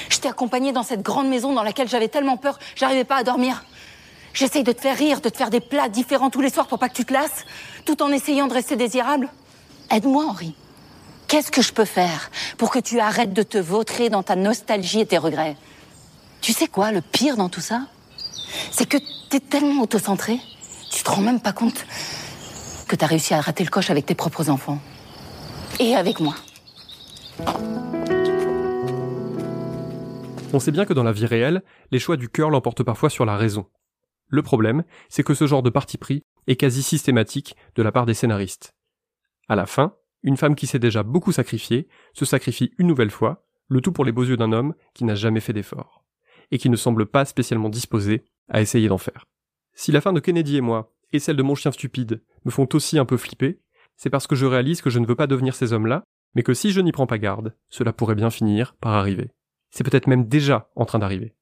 Je 0.08 0.18
t'ai 0.18 0.28
accompagné 0.28 0.72
dans 0.72 0.82
cette 0.82 1.02
grande 1.02 1.28
maison 1.28 1.54
dans 1.54 1.62
laquelle 1.62 1.88
j'avais 1.88 2.08
tellement 2.08 2.36
peur, 2.36 2.58
j'arrivais 2.74 3.04
pas 3.04 3.16
à 3.16 3.22
dormir. 3.22 3.64
J'essaye 4.34 4.64
de 4.64 4.72
te 4.72 4.80
faire 4.80 4.96
rire, 4.96 5.20
de 5.20 5.28
te 5.28 5.36
faire 5.36 5.50
des 5.50 5.60
plats 5.60 5.88
différents 5.88 6.30
tous 6.30 6.40
les 6.40 6.50
soirs 6.50 6.66
pour 6.66 6.78
pas 6.78 6.88
que 6.88 6.94
tu 6.94 7.04
te 7.04 7.12
lasses, 7.12 7.44
tout 7.84 8.02
en 8.02 8.10
essayant 8.10 8.46
de 8.46 8.54
rester 8.54 8.76
désirable. 8.76 9.28
Aide-moi, 9.90 10.24
Henri. 10.26 10.54
Qu'est-ce 11.28 11.50
que 11.50 11.62
je 11.62 11.72
peux 11.72 11.84
faire 11.84 12.30
pour 12.58 12.70
que 12.70 12.78
tu 12.78 13.00
arrêtes 13.00 13.32
de 13.32 13.42
te 13.42 13.58
vautrer 13.58 14.10
dans 14.10 14.22
ta 14.22 14.36
nostalgie 14.36 15.00
et 15.00 15.06
tes 15.06 15.18
regrets? 15.18 15.56
Tu 16.40 16.52
sais 16.52 16.66
quoi, 16.66 16.92
le 16.92 17.00
pire 17.00 17.36
dans 17.36 17.48
tout 17.48 17.60
ça? 17.60 17.86
C'est 18.70 18.86
que 18.86 18.98
t'es 19.30 19.40
tellement 19.40 19.82
autocentré, 19.82 20.38
tu 20.90 21.02
te 21.02 21.10
rends 21.10 21.22
même 21.22 21.40
pas 21.40 21.52
compte 21.52 21.86
que 22.86 22.96
t'as 22.96 23.06
réussi 23.06 23.32
à 23.32 23.40
rater 23.40 23.64
le 23.64 23.70
coche 23.70 23.88
avec 23.88 24.04
tes 24.04 24.14
propres 24.14 24.50
enfants. 24.50 24.78
Et 25.80 25.96
avec 25.96 26.20
moi. 26.20 26.34
On 30.52 30.60
sait 30.60 30.70
bien 30.70 30.84
que 30.84 30.92
dans 30.92 31.02
la 31.02 31.12
vie 31.12 31.24
réelle, 31.24 31.62
les 31.90 31.98
choix 31.98 32.18
du 32.18 32.28
cœur 32.28 32.50
l'emportent 32.50 32.82
parfois 32.82 33.08
sur 33.08 33.24
la 33.24 33.38
raison. 33.38 33.64
Le 34.32 34.42
problème, 34.42 34.82
c'est 35.10 35.22
que 35.22 35.34
ce 35.34 35.46
genre 35.46 35.62
de 35.62 35.68
parti 35.68 35.98
pris 35.98 36.24
est 36.46 36.56
quasi 36.56 36.82
systématique 36.82 37.54
de 37.74 37.82
la 37.82 37.92
part 37.92 38.06
des 38.06 38.14
scénaristes. 38.14 38.74
À 39.46 39.56
la 39.56 39.66
fin, 39.66 39.94
une 40.22 40.38
femme 40.38 40.54
qui 40.54 40.66
s'est 40.66 40.78
déjà 40.78 41.02
beaucoup 41.02 41.32
sacrifiée 41.32 41.86
se 42.14 42.24
sacrifie 42.24 42.72
une 42.78 42.86
nouvelle 42.86 43.10
fois, 43.10 43.44
le 43.68 43.82
tout 43.82 43.92
pour 43.92 44.06
les 44.06 44.12
beaux 44.12 44.24
yeux 44.24 44.38
d'un 44.38 44.52
homme 44.52 44.74
qui 44.94 45.04
n'a 45.04 45.14
jamais 45.14 45.40
fait 45.40 45.52
d'effort, 45.52 46.02
et 46.50 46.56
qui 46.56 46.70
ne 46.70 46.76
semble 46.76 47.04
pas 47.04 47.26
spécialement 47.26 47.68
disposé 47.68 48.24
à 48.48 48.62
essayer 48.62 48.88
d'en 48.88 48.96
faire. 48.96 49.26
Si 49.74 49.92
la 49.92 50.00
fin 50.00 50.14
de 50.14 50.20
Kennedy 50.20 50.56
et 50.56 50.62
moi, 50.62 50.94
et 51.12 51.18
celle 51.18 51.36
de 51.36 51.42
mon 51.42 51.54
chien 51.54 51.70
stupide, 51.70 52.22
me 52.46 52.50
font 52.50 52.68
aussi 52.72 52.98
un 52.98 53.04
peu 53.04 53.18
flipper, 53.18 53.60
c'est 53.96 54.08
parce 54.08 54.26
que 54.26 54.34
je 54.34 54.46
réalise 54.46 54.80
que 54.80 54.88
je 54.88 54.98
ne 54.98 55.06
veux 55.06 55.14
pas 55.14 55.26
devenir 55.26 55.54
ces 55.54 55.74
hommes-là, 55.74 56.04
mais 56.34 56.42
que 56.42 56.54
si 56.54 56.72
je 56.72 56.80
n'y 56.80 56.92
prends 56.92 57.06
pas 57.06 57.18
garde, 57.18 57.54
cela 57.68 57.92
pourrait 57.92 58.14
bien 58.14 58.30
finir 58.30 58.76
par 58.76 58.94
arriver. 58.94 59.30
C'est 59.70 59.84
peut-être 59.84 60.06
même 60.06 60.26
déjà 60.26 60.70
en 60.74 60.86
train 60.86 61.00
d'arriver. 61.00 61.34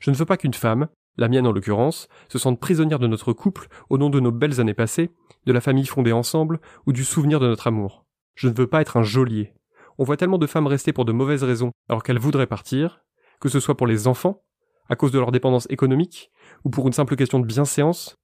Je 0.00 0.10
ne 0.10 0.16
veux 0.16 0.26
pas 0.26 0.36
qu'une 0.36 0.52
femme, 0.52 0.88
la 1.18 1.28
mienne 1.28 1.46
en 1.46 1.52
l'occurrence, 1.52 2.08
se 2.28 2.38
sente 2.38 2.60
prisonnière 2.60 2.98
de 2.98 3.06
notre 3.06 3.32
couple 3.32 3.66
au 3.90 3.98
nom 3.98 4.08
de 4.08 4.20
nos 4.20 4.32
belles 4.32 4.60
années 4.60 4.72
passées, 4.72 5.10
de 5.44 5.52
la 5.52 5.60
famille 5.60 5.86
fondée 5.86 6.12
ensemble 6.12 6.60
ou 6.86 6.92
du 6.92 7.04
souvenir 7.04 7.40
de 7.40 7.48
notre 7.48 7.66
amour. 7.66 8.06
Je 8.36 8.48
ne 8.48 8.54
veux 8.54 8.68
pas 8.68 8.80
être 8.80 8.96
un 8.96 9.02
geôlier. 9.02 9.52
On 9.98 10.04
voit 10.04 10.16
tellement 10.16 10.38
de 10.38 10.46
femmes 10.46 10.68
rester 10.68 10.92
pour 10.92 11.04
de 11.04 11.12
mauvaises 11.12 11.42
raisons 11.42 11.72
alors 11.88 12.04
qu'elles 12.04 12.18
voudraient 12.18 12.46
partir, 12.46 13.00
que 13.40 13.48
ce 13.48 13.58
soit 13.58 13.76
pour 13.76 13.88
les 13.88 14.06
enfants, 14.06 14.42
à 14.88 14.96
cause 14.96 15.10
de 15.10 15.18
leur 15.18 15.32
dépendance 15.32 15.66
économique, 15.70 16.30
ou 16.64 16.70
pour 16.70 16.86
une 16.86 16.92
simple 16.92 17.16
question 17.16 17.40
de 17.40 17.46
bienséance. 17.46 18.16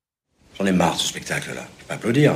J'en 0.59 0.67
ai 0.67 0.73
marre 0.73 0.95
de 0.95 1.01
ce 1.01 1.09
spectacle-là. 1.09 1.63
Je 1.63 1.83
peux 1.83 1.89
pas 1.89 1.95
applaudir. 1.95 2.35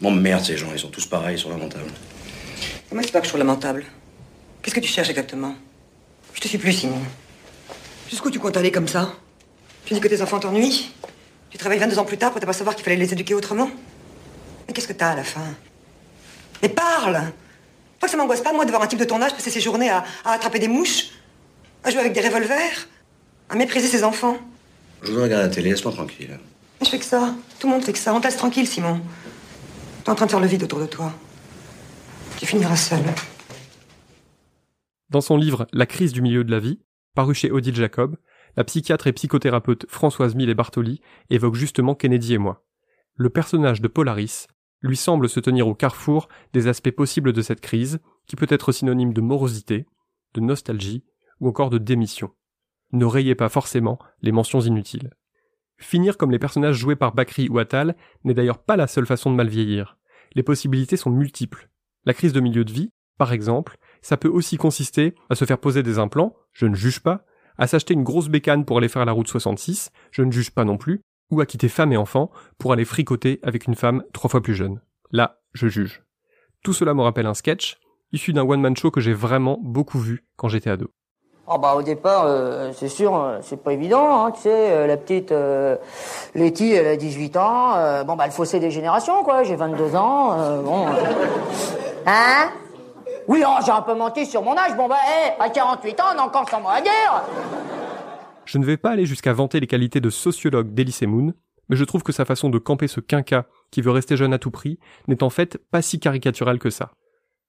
Bon, 0.00 0.12
merde, 0.12 0.44
ces 0.44 0.56
gens, 0.56 0.68
ils 0.72 0.78
sont 0.78 0.88
tous 0.88 1.06
pareils, 1.06 1.36
ils 1.36 1.40
sont 1.40 1.50
lamentables. 1.50 1.90
Comment 2.88 3.02
c'est 3.02 3.12
pas 3.12 3.18
que 3.18 3.26
je 3.26 3.30
sois 3.30 3.38
lamentable 3.38 3.84
Qu'est-ce 4.62 4.74
que 4.74 4.80
tu 4.80 4.88
cherches 4.88 5.10
exactement? 5.10 5.54
Je 6.32 6.40
te 6.40 6.48
suis 6.48 6.58
plus, 6.58 6.72
Simon. 6.72 7.00
Jusqu'où 8.08 8.30
tu 8.30 8.38
comptes 8.38 8.56
aller 8.56 8.70
comme 8.70 8.88
ça? 8.88 9.12
Tu 9.84 9.94
dis 9.94 10.00
que 10.00 10.08
tes 10.08 10.22
enfants 10.22 10.38
t'ennuient 10.40 10.90
Tu 11.50 11.58
travailles 11.58 11.78
22 11.78 11.98
ans 11.98 12.04
plus 12.04 12.18
tard 12.18 12.30
pour 12.30 12.40
ne 12.40 12.46
pas 12.46 12.52
savoir 12.52 12.74
qu'il 12.74 12.84
fallait 12.84 12.96
les 12.96 13.12
éduquer 13.12 13.34
autrement 13.34 13.70
Mais 14.66 14.74
qu'est-ce 14.74 14.88
que 14.88 14.92
t'as 14.92 15.10
à 15.10 15.16
la 15.16 15.24
fin? 15.24 15.42
Mais 16.62 16.68
parle 16.68 17.14
Toi, 17.14 18.02
que 18.02 18.10
ça 18.10 18.16
m'angoisse 18.16 18.40
pas, 18.40 18.52
moi, 18.52 18.64
de 18.64 18.70
voir 18.70 18.82
un 18.82 18.86
type 18.86 18.98
de 18.98 19.04
ton 19.04 19.20
âge 19.20 19.32
passer 19.32 19.50
ses 19.50 19.60
journées 19.60 19.90
à, 19.90 20.04
à 20.24 20.32
attraper 20.32 20.58
des 20.58 20.68
mouches, 20.68 21.08
à 21.82 21.90
jouer 21.90 22.00
avec 22.00 22.12
des 22.12 22.20
revolvers, 22.20 22.88
à 23.50 23.56
mépriser 23.56 23.88
ses 23.88 24.04
enfants. 24.04 24.38
Je 25.02 25.08
voudrais 25.08 25.24
regarder 25.24 25.48
la 25.48 25.54
télé, 25.54 25.70
laisse-moi 25.70 25.92
tranquille. 25.92 26.38
Je 26.82 26.88
fais 26.88 26.98
que 26.98 27.04
ça. 27.04 27.34
Tout 27.58 27.66
le 27.66 27.74
monde 27.74 27.84
fait 27.84 27.92
que 27.92 27.98
ça. 27.98 28.14
On 28.14 28.20
te 28.20 28.26
laisse 28.26 28.36
tranquille, 28.36 28.66
Simon. 28.66 29.00
T'es 30.04 30.10
en 30.10 30.14
train 30.14 30.26
de 30.26 30.30
faire 30.30 30.40
le 30.40 30.46
vide 30.46 30.62
autour 30.62 30.80
de 30.80 30.86
toi. 30.86 31.12
Tu 32.38 32.46
finiras 32.46 32.76
seul. 32.76 33.00
Dans 35.10 35.20
son 35.20 35.36
livre 35.36 35.66
La 35.72 35.86
crise 35.86 36.12
du 36.12 36.22
milieu 36.22 36.44
de 36.44 36.50
la 36.50 36.58
vie, 36.58 36.80
paru 37.14 37.34
chez 37.34 37.50
Odile 37.50 37.76
Jacob, 37.76 38.16
la 38.56 38.64
psychiatre 38.64 39.06
et 39.06 39.12
psychothérapeute 39.12 39.86
Françoise 39.88 40.34
Millet 40.34 40.54
Bartoli 40.54 41.00
évoque 41.30 41.54
justement 41.54 41.94
Kennedy 41.94 42.34
et 42.34 42.38
moi. 42.38 42.64
Le 43.16 43.30
personnage 43.30 43.80
de 43.80 43.88
Polaris 43.88 44.46
lui 44.82 44.96
semble 44.96 45.28
se 45.28 45.40
tenir 45.40 45.66
au 45.66 45.74
carrefour 45.74 46.28
des 46.52 46.68
aspects 46.68 46.90
possibles 46.90 47.32
de 47.32 47.42
cette 47.42 47.60
crise, 47.60 48.00
qui 48.26 48.36
peut 48.36 48.46
être 48.50 48.70
synonyme 48.70 49.14
de 49.14 49.20
morosité, 49.20 49.86
de 50.34 50.40
nostalgie 50.40 51.04
ou 51.40 51.48
encore 51.48 51.70
de 51.70 51.78
démission. 51.78 52.30
Ne 52.92 53.06
rayez 53.06 53.34
pas 53.34 53.48
forcément 53.48 53.98
les 54.20 54.32
mentions 54.32 54.60
inutiles. 54.60 55.10
Finir 55.78 56.16
comme 56.16 56.30
les 56.30 56.38
personnages 56.38 56.76
joués 56.76 56.96
par 56.96 57.14
Bakri 57.14 57.48
ou 57.48 57.58
Attal 57.58 57.96
n'est 58.24 58.34
d'ailleurs 58.34 58.62
pas 58.62 58.76
la 58.76 58.86
seule 58.86 59.06
façon 59.06 59.30
de 59.30 59.36
mal 59.36 59.48
vieillir. 59.48 59.96
Les 60.34 60.42
possibilités 60.42 60.96
sont 60.96 61.10
multiples. 61.10 61.70
La 62.04 62.14
crise 62.14 62.32
de 62.32 62.40
milieu 62.40 62.64
de 62.64 62.72
vie, 62.72 62.92
par 63.18 63.32
exemple, 63.32 63.78
ça 64.02 64.16
peut 64.16 64.28
aussi 64.28 64.56
consister 64.56 65.14
à 65.30 65.34
se 65.34 65.44
faire 65.44 65.58
poser 65.58 65.82
des 65.82 65.98
implants, 65.98 66.36
je 66.52 66.66
ne 66.66 66.74
juge 66.74 67.00
pas, 67.00 67.24
à 67.58 67.66
s'acheter 67.66 67.94
une 67.94 68.04
grosse 68.04 68.28
bécane 68.28 68.64
pour 68.64 68.78
aller 68.78 68.88
faire 68.88 69.04
la 69.04 69.12
route 69.12 69.28
66, 69.28 69.90
je 70.10 70.22
ne 70.22 70.30
juge 70.30 70.50
pas 70.50 70.64
non 70.64 70.76
plus, 70.76 71.00
ou 71.30 71.40
à 71.40 71.46
quitter 71.46 71.68
femme 71.68 71.92
et 71.92 71.96
enfant 71.96 72.30
pour 72.58 72.72
aller 72.72 72.84
fricoter 72.84 73.40
avec 73.42 73.66
une 73.66 73.74
femme 73.74 74.04
trois 74.12 74.30
fois 74.30 74.42
plus 74.42 74.54
jeune. 74.54 74.80
Là, 75.10 75.40
je 75.52 75.68
juge. 75.68 76.02
Tout 76.62 76.72
cela 76.72 76.94
me 76.94 77.02
rappelle 77.02 77.26
un 77.26 77.34
sketch, 77.34 77.78
issu 78.12 78.32
d'un 78.32 78.42
one-man 78.42 78.76
show 78.76 78.90
que 78.90 79.00
j'ai 79.00 79.12
vraiment 79.12 79.58
beaucoup 79.62 79.98
vu 79.98 80.24
quand 80.36 80.48
j'étais 80.48 80.70
ado. 80.70 80.90
Oh 81.46 81.58
bah 81.58 81.74
au 81.76 81.82
départ, 81.82 82.24
euh, 82.24 82.72
c'est 82.74 82.88
sûr, 82.88 83.14
euh, 83.14 83.38
c'est 83.42 83.62
pas 83.62 83.74
évident, 83.74 84.24
hein, 84.24 84.30
tu 84.30 84.40
sais, 84.42 84.72
euh, 84.72 84.86
la 84.86 84.96
petite 84.96 85.30
euh, 85.30 85.76
Letty, 86.34 86.72
elle 86.72 86.86
a 86.86 86.96
18 86.96 87.36
ans, 87.36 87.74
euh, 87.76 88.02
bon 88.02 88.16
bah 88.16 88.24
le 88.24 88.32
fossé 88.32 88.60
des 88.60 88.70
générations 88.70 89.22
quoi, 89.24 89.42
j'ai 89.42 89.54
22 89.54 89.94
ans, 89.94 90.40
euh, 90.40 90.62
bon... 90.62 90.86
Hein? 92.06 92.50
Oui, 93.26 93.42
oh, 93.46 93.56
j'ai 93.64 93.72
un 93.72 93.82
peu 93.82 93.94
menti 93.94 94.26
sur 94.26 94.42
mon 94.42 94.56
âge, 94.56 94.76
bon 94.76 94.88
bah, 94.88 94.98
hé, 95.06 95.32
à 95.40 95.48
48 95.48 96.00
ans, 96.00 96.04
on 96.14 96.18
a 96.18 96.22
encore 96.22 96.48
100 96.48 96.60
mois 96.60 96.74
à 96.74 96.80
dire 96.82 97.24
Je 98.44 98.58
ne 98.58 98.64
vais 98.64 98.76
pas 98.76 98.90
aller 98.90 99.06
jusqu'à 99.06 99.32
vanter 99.32 99.60
les 99.60 99.66
qualités 99.66 100.00
de 100.00 100.10
sociologue 100.10 100.74
d'Elysée 100.74 101.06
Moon, 101.06 101.32
mais 101.68 101.76
je 101.76 101.84
trouve 101.84 102.02
que 102.02 102.12
sa 102.12 102.24
façon 102.24 102.50
de 102.50 102.58
camper 102.58 102.86
ce 102.86 103.00
quinca 103.00 103.46
qui 103.70 103.80
veut 103.80 103.90
rester 103.90 104.16
jeune 104.16 104.34
à 104.34 104.38
tout 104.38 104.50
prix 104.50 104.78
n'est 105.08 105.22
en 105.22 105.30
fait 105.30 105.56
pas 105.70 105.80
si 105.80 105.98
caricaturale 105.98 106.58
que 106.58 106.70
ça. 106.70 106.92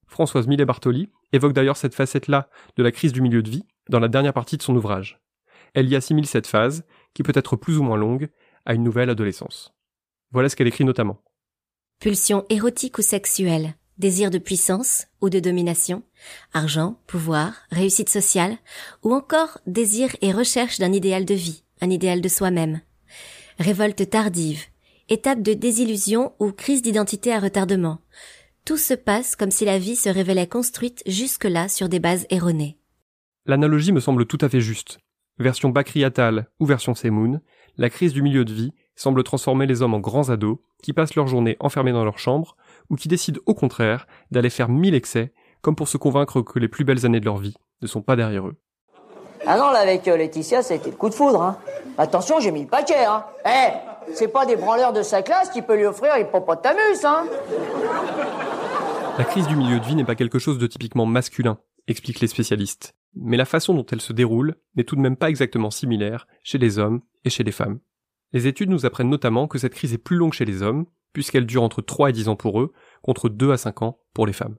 Françoise 0.08 0.48
Millet-Bartoli 0.48 1.10
évoque 1.34 1.54
d'ailleurs 1.54 1.78
cette 1.78 1.96
facette-là 1.96 2.48
de 2.78 2.84
la 2.84 2.92
crise 2.92 3.12
du 3.12 3.22
milieu 3.22 3.44
de 3.44 3.50
vie 3.50 3.66
dans 3.90 4.00
la 4.00 4.08
dernière 4.08 4.34
partie 4.34 4.58
de 4.58 4.62
son 4.62 4.76
ouvrage. 4.76 5.20
Elle 5.74 5.90
y 5.90 5.96
assimile 5.96 6.26
cette 6.26 6.48
phase, 6.48 6.86
qui 7.14 7.24
peut 7.24 7.34
être 7.36 7.58
plus 7.58 7.78
ou 7.78 7.84
moins 7.84 7.98
longue, 7.98 8.30
à 8.66 8.74
une 8.74 8.84
nouvelle 8.84 9.10
adolescence. 9.10 9.74
Voilà 10.32 10.48
ce 10.48 10.56
qu'elle 10.56 10.68
écrit 10.68 10.86
notamment. 10.86 11.22
Pulsion 12.00 12.46
érotique 12.50 12.98
ou 12.98 13.02
sexuelle, 13.02 13.76
désir 13.98 14.30
de 14.30 14.38
puissance 14.38 15.08
ou 15.22 15.30
de 15.30 15.40
domination, 15.40 16.04
argent, 16.54 17.00
pouvoir, 17.08 17.54
réussite 17.72 18.10
sociale, 18.10 18.58
ou 19.04 19.14
encore 19.14 19.60
désir 19.68 20.16
et 20.22 20.32
recherche 20.32 20.80
d'un 20.80 20.92
idéal 20.92 21.26
de 21.26 21.34
vie, 21.34 21.64
un 21.82 21.90
idéal 21.90 22.22
de 22.22 22.28
soi-même. 22.28 22.82
Révolte 23.60 24.10
tardive, 24.10 24.64
étape 25.10 25.42
de 25.42 25.54
désillusion 25.54 26.34
ou 26.40 26.52
crise 26.52 26.82
d'identité 26.82 27.34
à 27.34 27.40
retardement. 27.40 28.00
Tout 28.66 28.78
se 28.78 28.94
passe 28.94 29.36
comme 29.36 29.52
si 29.52 29.64
la 29.66 29.78
vie 29.78 29.96
se 29.96 30.10
révélait 30.10 30.48
construite 30.48 31.04
jusque-là 31.06 31.70
sur 31.70 31.88
des 31.88 32.00
bases 32.00 32.26
erronées. 32.30 32.78
L'analogie 33.46 33.92
me 33.92 34.00
semble 34.00 34.26
tout 34.26 34.40
à 34.42 34.50
fait 34.50 34.60
juste. 34.60 34.98
Version 35.38 35.70
Bakri 35.70 36.04
Attal 36.04 36.48
ou 36.60 36.66
version 36.66 36.96
Semoun, 36.96 37.42
la 37.78 37.90
crise 37.90 38.14
du 38.14 38.24
milieu 38.24 38.46
de 38.46 38.54
vie 38.54 38.74
semble 38.96 39.24
transformer 39.24 39.68
les 39.68 39.82
hommes 39.82 39.94
en 39.94 40.00
grands 40.00 40.30
ados 40.30 40.58
qui 40.82 40.94
passent 40.94 41.16
leur 41.16 41.28
journée 41.28 41.58
enfermés 41.60 41.92
dans 41.92 42.06
leur 42.06 42.18
chambre 42.18 42.56
ou 42.90 42.96
qui 42.96 43.08
décident 43.08 43.42
au 43.46 43.54
contraire 43.54 44.08
d'aller 44.32 44.50
faire 44.50 44.70
mille 44.70 44.96
excès 44.96 45.34
comme 45.62 45.76
pour 45.76 45.88
se 45.88 45.98
convaincre 45.98 46.42
que 46.42 46.60
les 46.60 46.68
plus 46.68 46.84
belles 46.84 47.06
années 47.06 47.20
de 47.20 47.26
leur 47.26 47.38
vie 47.38 47.56
ne 47.82 47.88
sont 47.88 48.02
pas 48.02 48.16
derrière 48.16 48.48
eux. 48.48 48.56
Ah 49.48 49.58
non, 49.58 49.70
là 49.72 49.80
avec 49.80 50.08
euh, 50.08 50.18
Laetitia, 50.18 50.64
ça 50.64 50.74
a 50.74 50.78
été 50.78 50.90
le 50.90 50.96
coup 50.96 51.10
de 51.10 51.14
foudre, 51.14 51.42
hein. 51.42 51.58
Attention, 51.98 52.40
j'ai 52.40 52.52
mis 52.52 52.64
le 52.64 52.68
paquet, 52.68 53.06
hein. 53.06 53.26
Eh, 53.46 53.72
c'est 54.14 54.28
pas 54.28 54.46
des 54.46 54.56
branleurs 54.56 54.94
de 54.94 55.04
sa 55.04 55.22
classe 55.22 55.50
qui 55.50 55.62
peut 55.62 55.76
lui 55.76 55.86
offrir 55.86 56.18
l'hippopotamus, 56.18 57.04
hein. 57.04 57.26
La 59.18 59.24
crise 59.24 59.48
du 59.48 59.56
milieu 59.56 59.80
de 59.80 59.86
vie 59.86 59.96
n'est 59.96 60.04
pas 60.04 60.16
quelque 60.16 60.40
chose 60.40 60.58
de 60.58 60.68
typiquement 60.68 61.06
masculin, 61.06 61.58
expliquent 61.88 62.22
les 62.22 62.28
spécialistes, 62.28 62.96
mais 63.16 63.38
la 63.38 63.46
façon 63.46 63.74
dont 63.74 63.86
elle 63.92 64.02
se 64.02 64.14
déroule 64.14 64.56
n'est 64.76 64.84
tout 64.84 64.96
de 64.96 65.02
même 65.02 65.16
pas 65.16 65.30
exactement 65.30 65.72
similaire 65.72 66.28
chez 66.44 66.58
les 66.58 66.80
hommes 66.80 67.02
et 67.24 67.30
chez 67.30 67.44
les 67.44 67.52
femmes. 67.52 67.80
Les 68.34 68.48
études 68.48 68.70
nous 68.70 68.86
apprennent 68.86 69.10
notamment 69.10 69.48
que 69.48 69.58
cette 69.58 69.74
crise 69.74 69.94
est 69.94 70.00
plus 70.00 70.18
longue 70.18 70.34
chez 70.34 70.46
les 70.46 70.64
hommes, 70.64 70.86
puisqu'elle 71.16 71.46
dure 71.46 71.64
entre 71.64 71.82
3 71.82 72.10
et 72.10 72.12
10 72.12 72.28
ans 72.28 72.36
pour 72.36 72.60
eux, 72.60 72.74
contre 73.02 73.30
2 73.30 73.52
à 73.52 73.58
5 73.58 73.84
ans 73.84 74.00
pour 74.14 74.28
les 74.28 74.34
femmes. 74.34 74.58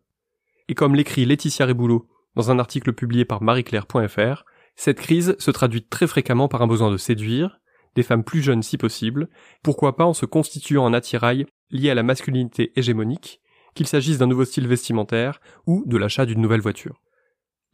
Et 0.69 0.75
comme 0.75 0.95
l'écrit 0.95 1.27
Laetitia 1.27 1.67
Reboulot 1.67 2.09
dans 2.35 2.51
un 2.51 2.59
article 2.59 2.95
publié 2.95 3.27
par 3.27 3.43
marieclaire.fr, 3.43 4.45
cette 4.75 4.99
crise 4.99 5.37
se 5.39 5.51
traduit 5.51 5.85
très 5.87 6.07
fréquemment 6.07 6.49
par 6.49 6.63
un 6.63 6.67
besoin 6.67 6.91
de 6.91 6.97
séduire, 6.97 7.61
des 7.95 8.03
femmes 8.03 8.25
plus 8.25 8.41
jeunes 8.41 8.63
si 8.63 8.79
possible, 8.79 9.29
pourquoi 9.63 9.97
pas 9.97 10.07
en 10.07 10.15
se 10.15 10.25
constituant 10.25 10.87
un 10.87 10.95
attirail 10.95 11.45
lié 11.71 11.91
à 11.91 11.95
la 11.95 12.03
masculinité 12.03 12.73
hégémonique, 12.75 13.43
qu'il 13.75 13.87
s'agisse 13.87 14.17
d'un 14.17 14.27
nouveau 14.27 14.47
style 14.47 14.67
vestimentaire 14.67 15.43
ou 15.67 15.85
de 15.85 15.99
l'achat 15.99 16.25
d'une 16.25 16.41
nouvelle 16.41 16.63
voiture. 16.63 17.03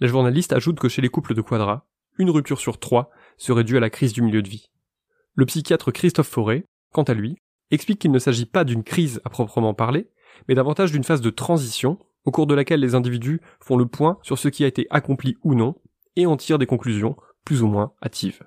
La 0.01 0.09
journaliste 0.09 0.53
ajoute 0.53 0.81
que 0.81 0.89
chez 0.89 1.03
les 1.03 1.09
couples 1.09 1.37
de 1.37 1.41
quadra, 1.41 1.87
une 2.19 2.31
rupture 2.31 2.59
sur 2.59 2.81
trois 2.81 3.11
serait 3.37 3.63
due 3.63 3.77
à 3.77 3.81
la 3.81 3.91
crise 3.91 4.13
du 4.13 4.23
milieu 4.23 4.43
de 4.43 4.49
vie. 4.49 4.71
Le 5.35 5.47
psychiatre 5.47 5.93
Christophe 5.93 6.29
Fauré, 6.29 6.67
quant 6.93 7.05
à 7.05 7.15
lui, 7.15 7.37
explique 7.73 7.99
qu'il 7.99 8.13
ne 8.13 8.19
s'agit 8.19 8.47
pas 8.47 8.65
d'une 8.65 8.85
crise 8.85 9.21
à 9.25 9.31
proprement 9.31 9.75
parler, 9.75 10.09
mais 10.49 10.55
davantage 10.55 10.93
d'une 10.93 11.05
phase 11.05 11.21
de 11.21 11.31
transition 11.31 11.99
au 12.25 12.31
cours 12.31 12.47
de 12.47 12.55
laquelle 12.55 12.81
les 12.81 12.95
individus 12.95 13.41
font 13.61 13.77
le 13.77 13.87
point 13.87 14.19
sur 14.23 14.39
ce 14.39 14.49
qui 14.49 14.65
a 14.65 14.69
été 14.69 14.87
accompli 14.91 15.37
ou 15.43 15.55
non 15.55 15.75
et 16.17 16.27
en 16.27 16.37
tirent 16.37 16.59
des 16.59 16.67
conclusions 16.67 17.17
plus 17.45 17.63
ou 17.63 17.67
moins 17.67 17.93
hâtives. 18.03 18.43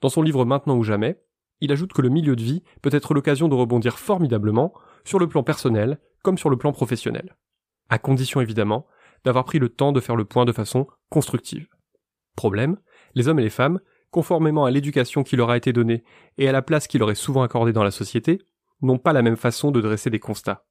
Dans 0.00 0.08
son 0.08 0.22
livre 0.22 0.44
Maintenant 0.44 0.76
ou 0.76 0.82
jamais, 0.82 1.20
il 1.60 1.72
ajoute 1.72 1.92
que 1.92 2.02
le 2.02 2.08
milieu 2.08 2.36
de 2.36 2.42
vie 2.42 2.62
peut 2.82 2.90
être 2.92 3.14
l'occasion 3.14 3.48
de 3.48 3.54
rebondir 3.54 3.98
formidablement 3.98 4.72
sur 5.04 5.18
le 5.18 5.28
plan 5.28 5.42
personnel 5.42 5.98
comme 6.22 6.38
sur 6.38 6.50
le 6.50 6.56
plan 6.56 6.72
professionnel. 6.72 7.36
À 7.88 7.98
condition 7.98 8.40
évidemment 8.40 8.86
d'avoir 9.24 9.44
pris 9.44 9.58
le 9.58 9.68
temps 9.68 9.92
de 9.92 10.00
faire 10.00 10.16
le 10.16 10.24
point 10.24 10.44
de 10.44 10.52
façon 10.52 10.86
constructive. 11.08 11.68
Problème, 12.34 12.76
les 13.14 13.28
hommes 13.28 13.38
et 13.38 13.44
les 13.44 13.50
femmes, 13.50 13.80
conformément 14.16 14.64
à 14.64 14.70
l'éducation 14.70 15.24
qui 15.24 15.36
leur 15.36 15.50
a 15.50 15.58
été 15.58 15.74
donnée 15.74 16.02
et 16.38 16.48
à 16.48 16.52
la 16.52 16.62
place 16.62 16.86
qui 16.86 16.96
leur 16.96 17.10
est 17.10 17.14
souvent 17.14 17.42
accordée 17.42 17.74
dans 17.74 17.84
la 17.84 17.90
société, 17.90 18.40
n'ont 18.80 18.96
pas 18.96 19.12
la 19.12 19.20
même 19.20 19.36
façon 19.36 19.70
de 19.70 19.82
dresser 19.82 20.08
des 20.08 20.20
constats. 20.20 20.64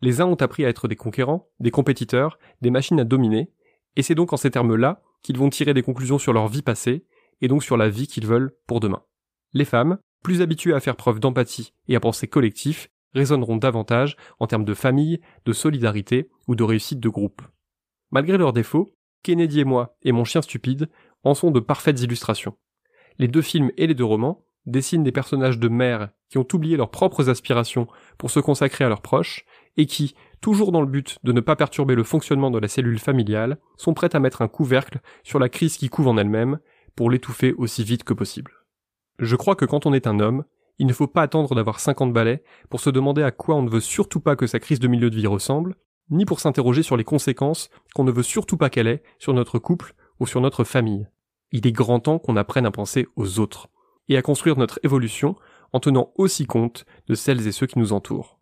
Les 0.00 0.22
uns 0.22 0.24
ont 0.24 0.36
appris 0.36 0.64
à 0.64 0.70
être 0.70 0.88
des 0.88 0.96
conquérants, 0.96 1.50
des 1.60 1.70
compétiteurs, 1.70 2.38
des 2.62 2.70
machines 2.70 2.98
à 2.98 3.04
dominer, 3.04 3.52
et 3.96 4.02
c'est 4.02 4.14
donc 4.14 4.32
en 4.32 4.38
ces 4.38 4.50
termes-là 4.50 5.02
qu'ils 5.20 5.36
vont 5.36 5.50
tirer 5.50 5.74
des 5.74 5.82
conclusions 5.82 6.18
sur 6.18 6.32
leur 6.32 6.48
vie 6.48 6.62
passée, 6.62 7.04
et 7.42 7.48
donc 7.48 7.62
sur 7.62 7.76
la 7.76 7.90
vie 7.90 8.06
qu'ils 8.06 8.26
veulent 8.26 8.56
pour 8.66 8.80
demain. 8.80 9.02
Les 9.52 9.66
femmes, 9.66 9.98
plus 10.22 10.40
habituées 10.40 10.72
à 10.72 10.80
faire 10.80 10.96
preuve 10.96 11.20
d'empathie 11.20 11.74
et 11.88 11.96
à 11.96 12.00
penser 12.00 12.28
collectif, 12.28 12.88
résonneront 13.12 13.58
davantage 13.58 14.16
en 14.40 14.46
termes 14.46 14.64
de 14.64 14.72
famille, 14.72 15.20
de 15.44 15.52
solidarité 15.52 16.30
ou 16.48 16.54
de 16.54 16.64
réussite 16.64 17.00
de 17.00 17.10
groupe. 17.10 17.42
Malgré 18.10 18.38
leurs 18.38 18.54
défauts, 18.54 18.88
Kennedy 19.22 19.60
et 19.60 19.64
moi 19.64 19.98
et 20.00 20.12
mon 20.12 20.24
chien 20.24 20.40
stupide 20.40 20.88
en 21.24 21.34
sont 21.34 21.50
de 21.50 21.60
parfaites 21.60 22.00
illustrations. 22.00 22.56
Les 23.18 23.28
deux 23.28 23.42
films 23.42 23.70
et 23.76 23.86
les 23.86 23.94
deux 23.94 24.04
romans 24.04 24.44
dessinent 24.66 25.04
des 25.04 25.12
personnages 25.12 25.58
de 25.58 25.68
mères 25.68 26.10
qui 26.28 26.38
ont 26.38 26.46
oublié 26.52 26.76
leurs 26.76 26.90
propres 26.90 27.30
aspirations 27.30 27.86
pour 28.18 28.30
se 28.30 28.40
consacrer 28.40 28.84
à 28.84 28.88
leurs 28.88 29.00
proches 29.00 29.44
et 29.76 29.86
qui, 29.86 30.14
toujours 30.40 30.72
dans 30.72 30.80
le 30.80 30.86
but 30.86 31.18
de 31.22 31.32
ne 31.32 31.40
pas 31.40 31.56
perturber 31.56 31.94
le 31.94 32.02
fonctionnement 32.02 32.50
de 32.50 32.58
la 32.58 32.68
cellule 32.68 32.98
familiale, 32.98 33.58
sont 33.76 33.94
prêtes 33.94 34.14
à 34.14 34.20
mettre 34.20 34.42
un 34.42 34.48
couvercle 34.48 35.00
sur 35.22 35.38
la 35.38 35.48
crise 35.48 35.76
qui 35.76 35.88
couve 35.88 36.08
en 36.08 36.16
elle-même 36.16 36.58
pour 36.94 37.10
l'étouffer 37.10 37.52
aussi 37.52 37.84
vite 37.84 38.04
que 38.04 38.14
possible. 38.14 38.52
Je 39.18 39.36
crois 39.36 39.54
que 39.54 39.64
quand 39.64 39.86
on 39.86 39.92
est 39.92 40.06
un 40.06 40.20
homme, 40.20 40.44
il 40.78 40.86
ne 40.86 40.92
faut 40.92 41.06
pas 41.06 41.22
attendre 41.22 41.54
d'avoir 41.54 41.80
50 41.80 42.12
balais 42.12 42.42
pour 42.68 42.80
se 42.80 42.90
demander 42.90 43.22
à 43.22 43.30
quoi 43.30 43.54
on 43.54 43.62
ne 43.62 43.70
veut 43.70 43.80
surtout 43.80 44.20
pas 44.20 44.36
que 44.36 44.46
sa 44.46 44.60
crise 44.60 44.80
de 44.80 44.88
milieu 44.88 45.10
de 45.10 45.16
vie 45.16 45.26
ressemble, 45.26 45.76
ni 46.10 46.24
pour 46.24 46.40
s'interroger 46.40 46.82
sur 46.82 46.96
les 46.96 47.04
conséquences 47.04 47.70
qu'on 47.94 48.04
ne 48.04 48.12
veut 48.12 48.22
surtout 48.22 48.56
pas 48.56 48.70
qu'elle 48.70 48.86
ait 48.86 49.02
sur 49.18 49.32
notre 49.32 49.58
couple 49.58 49.94
ou 50.20 50.26
sur 50.26 50.40
notre 50.40 50.64
famille. 50.64 51.06
Il 51.56 51.66
est 51.66 51.72
grand 51.72 52.00
temps 52.00 52.18
qu'on 52.18 52.36
apprenne 52.36 52.66
à 52.66 52.70
penser 52.70 53.08
aux 53.16 53.38
autres, 53.38 53.68
et 54.10 54.18
à 54.18 54.20
construire 54.20 54.58
notre 54.58 54.78
évolution 54.82 55.36
en 55.72 55.80
tenant 55.80 56.12
aussi 56.16 56.44
compte 56.44 56.84
de 57.08 57.14
celles 57.14 57.46
et 57.46 57.50
ceux 57.52 57.66
qui 57.66 57.78
nous 57.78 57.94
entourent. 57.94 58.38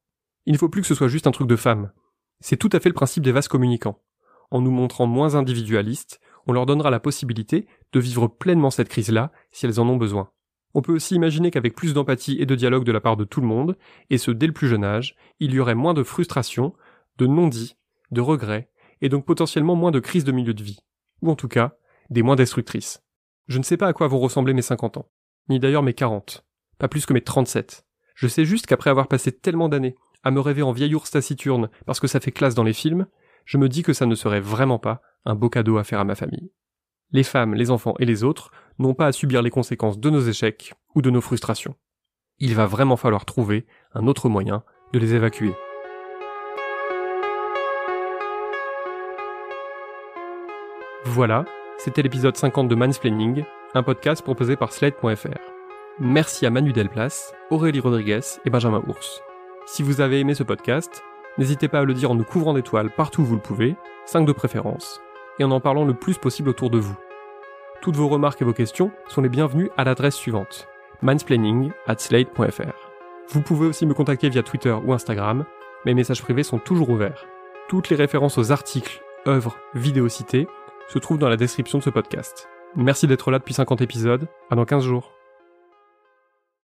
Il 0.47 0.53
ne 0.53 0.59
faut 0.59 0.69
plus 0.69 0.81
que 0.81 0.89
ce 0.89 0.97
soit 0.97 1.07
juste 1.07 1.29
un 1.29 1.31
truc 1.31 1.47
de 1.47 1.55
femme. 1.55 1.93
C'est 2.41 2.57
tout 2.57 2.71
à 2.73 2.81
fait 2.81 2.89
le 2.89 2.95
principe 2.95 3.23
des 3.23 3.31
vases 3.31 3.47
communicants. 3.47 4.03
En 4.51 4.61
nous 4.61 4.73
montrant 4.73 5.07
moins 5.07 5.37
individualistes, 5.37 6.19
on 6.49 6.53
leur 6.53 6.67
donnera 6.67 6.91
la 6.91 6.99
possibilité 6.99 7.69
de 7.93 8.01
vivre 8.01 8.27
pleinement 8.27 8.73
cette 8.73 8.89
crise-là 8.89 9.31
si 9.53 9.65
elles 9.65 9.79
en 9.79 9.89
ont 9.89 9.97
besoin. 9.97 10.31
On 10.75 10.83
peut 10.83 10.93
aussi 10.93 11.15
imaginer 11.15 11.53
qu'avec 11.53 11.77
plus 11.77 11.95
d'empathie 11.95 12.39
et 12.41 12.47
de 12.47 12.57
dialogue 12.57 12.83
de 12.83 12.91
la 12.91 13.01
part 13.01 13.17
de 13.17 13.23
tout 13.23 13.41
le 13.41 13.47
monde, 13.47 13.79
et 14.11 14.19
ce 14.19 14.33
dès 14.33 14.49
le 14.49 14.53
plus 14.53 14.67
jeune 14.67 14.83
âge, 14.83 15.15
il 15.39 15.55
y 15.55 15.61
aurait 15.61 15.77
moins 15.77 15.95
de 15.95 16.03
frustration, 16.03 16.75
de 17.19 17.29
non-dits, 17.29 17.77
de 18.11 18.21
regrets, 18.21 18.71
et 19.03 19.09
donc 19.09 19.25
potentiellement 19.25 19.77
moins 19.77 19.93
de 19.93 20.01
crises 20.01 20.25
de 20.25 20.33
milieu 20.33 20.53
de 20.53 20.65
vie. 20.65 20.81
Ou 21.23 21.31
en 21.31 21.37
tout 21.37 21.47
cas, 21.47 21.77
des 22.11 22.25
moins 22.25 22.35
destructrices. 22.35 23.04
Je 23.47 23.59
ne 23.59 23.63
sais 23.63 23.77
pas 23.77 23.89
à 23.89 23.93
quoi 23.93 24.09
vont 24.09 24.19
ressembler 24.19 24.55
mes 24.55 24.63
50 24.63 24.97
ans, 24.97 25.11
ni 25.51 25.61
d'ailleurs 25.61 25.83
mes 25.83 25.93
40, 25.93 26.47
pas 26.79 26.89
plus 26.89 27.05
que 27.05 27.13
mes 27.13 27.21
37. 27.21 27.87
Je 28.15 28.27
sais 28.27 28.45
juste 28.45 28.67
qu'après 28.67 28.91
avoir 28.91 29.09
passé 29.09 29.33
tellement 29.33 29.69
d'années 29.69 29.97
à 30.23 30.31
me 30.31 30.41
rêver 30.41 30.63
en 30.63 30.73
vieil 30.73 30.95
ours 30.95 31.11
taciturne 31.11 31.69
parce 31.85 32.01
que 32.01 32.07
ça 32.07 32.21
fait 32.21 32.33
classe 32.33 32.55
dans 32.55 32.63
les 32.63 32.73
films, 32.73 33.07
je 33.45 33.59
me 33.59 33.69
dis 33.69 33.83
que 33.83 33.93
ça 33.93 34.07
ne 34.07 34.15
serait 34.15 34.41
vraiment 34.41 34.79
pas 34.79 35.03
un 35.27 35.35
beau 35.35 35.51
cadeau 35.51 35.77
à 35.77 35.85
faire 35.85 36.01
à 36.01 36.05
ma 36.05 36.15
famille. 36.15 36.51
Les 37.11 37.23
femmes, 37.23 37.55
les 37.55 37.71
enfants 37.71 37.95
et 37.99 38.07
les 38.07 38.25
autres 38.25 38.51
n'ont 38.79 38.95
pas 38.95 39.07
à 39.07 39.13
subir 39.13 39.43
les 39.43 39.51
conséquences 39.51 39.99
de 39.99 40.09
nos 40.09 40.21
échecs 40.21 40.73
ou 40.95 41.03
de 41.03 41.11
nos 41.11 41.21
frustrations. 41.21 41.77
Il 42.39 42.55
va 42.55 42.65
vraiment 42.67 42.97
falloir 42.97 43.27
trouver 43.27 43.67
un 43.93 44.07
autre 44.07 44.31
moyen 44.31 44.65
de 44.95 44.99
les 44.99 45.15
évacuer. 45.15 45.53
Voilà, 51.05 51.45
c'était 51.79 52.03
l'épisode 52.03 52.37
50 52.37 52.69
de 52.69 52.75
Mansplaining, 52.75 53.45
un 53.75 53.83
podcast 53.83 54.23
proposé 54.23 54.57
par 54.57 54.73
Slate.fr. 54.73 55.39
Merci 55.99 56.47
à 56.47 56.51
Manu 56.51 56.73
Delplace, 56.73 57.35
Aurélie 57.51 57.81
Rodriguez 57.81 58.21
et 58.45 58.51
Benjamin 58.51 58.83
Ours. 58.89 59.23
Si 59.67 59.83
vous 59.83 60.01
avez 60.01 60.21
aimé 60.21 60.35
ce 60.35 60.43
podcast, 60.43 61.03
n'hésitez 61.39 61.69
pas 61.69 61.81
à 61.81 61.85
le 61.85 61.95
dire 61.95 62.11
en 62.11 62.15
nous 62.15 62.25
couvrant 62.25 62.55
d'étoiles 62.55 62.91
partout 62.91 63.23
où 63.23 63.25
vous 63.27 63.37
le 63.37 63.41
pouvez, 63.41 63.77
5 64.07 64.25
de 64.25 64.33
préférence, 64.33 65.01
et 65.39 65.45
en 65.45 65.51
en 65.51 65.61
parlant 65.61 65.85
le 65.85 65.95
plus 65.95 66.19
possible 66.19 66.49
autour 66.49 66.71
de 66.71 66.79
vous. 66.79 66.97
Toutes 67.81 67.97
vos 67.97 68.09
remarques 68.09 68.41
et 68.43 68.45
vos 68.47 68.53
questions 68.53 68.91
sont 69.09 69.21
les 69.23 69.29
bienvenues 69.29 69.71
à 69.77 69.85
l'adresse 69.85 70.15
suivante 70.15 70.69
mansplaining 71.05 71.71
at 71.87 71.99
slate.fr. 71.99 72.91
Vous 73.29 73.43
pouvez 73.43 73.67
aussi 73.67 73.87
me 73.87 73.95
contacter 73.95 74.29
via 74.29 74.43
Twitter 74.43 74.75
ou 74.85 74.93
Instagram, 74.93 75.45
mes 75.85 75.95
messages 75.95 76.23
privés 76.23 76.43
sont 76.43 76.59
toujours 76.59 76.89
ouverts. 76.91 77.27
Toutes 77.69 77.91
les 77.91 77.97
références 77.97 78.39
aux 78.39 78.53
articles, 78.53 79.03
œuvres, 79.27 79.57
vidéos 79.75 80.09
citées 80.09 80.49
se 80.89 80.99
trouvent 80.99 81.19
dans 81.19 81.29
la 81.29 81.37
description 81.37 81.79
de 81.79 81.83
ce 81.83 81.91
podcast. 81.91 82.49
Merci 82.77 83.07
d'être 83.07 83.31
là 83.31 83.39
depuis 83.39 83.55
50 83.55 83.81
épisodes, 83.81 84.29
à 84.51 84.57
dans 84.57 84.65
15 84.65 84.85
jours. 84.85 85.14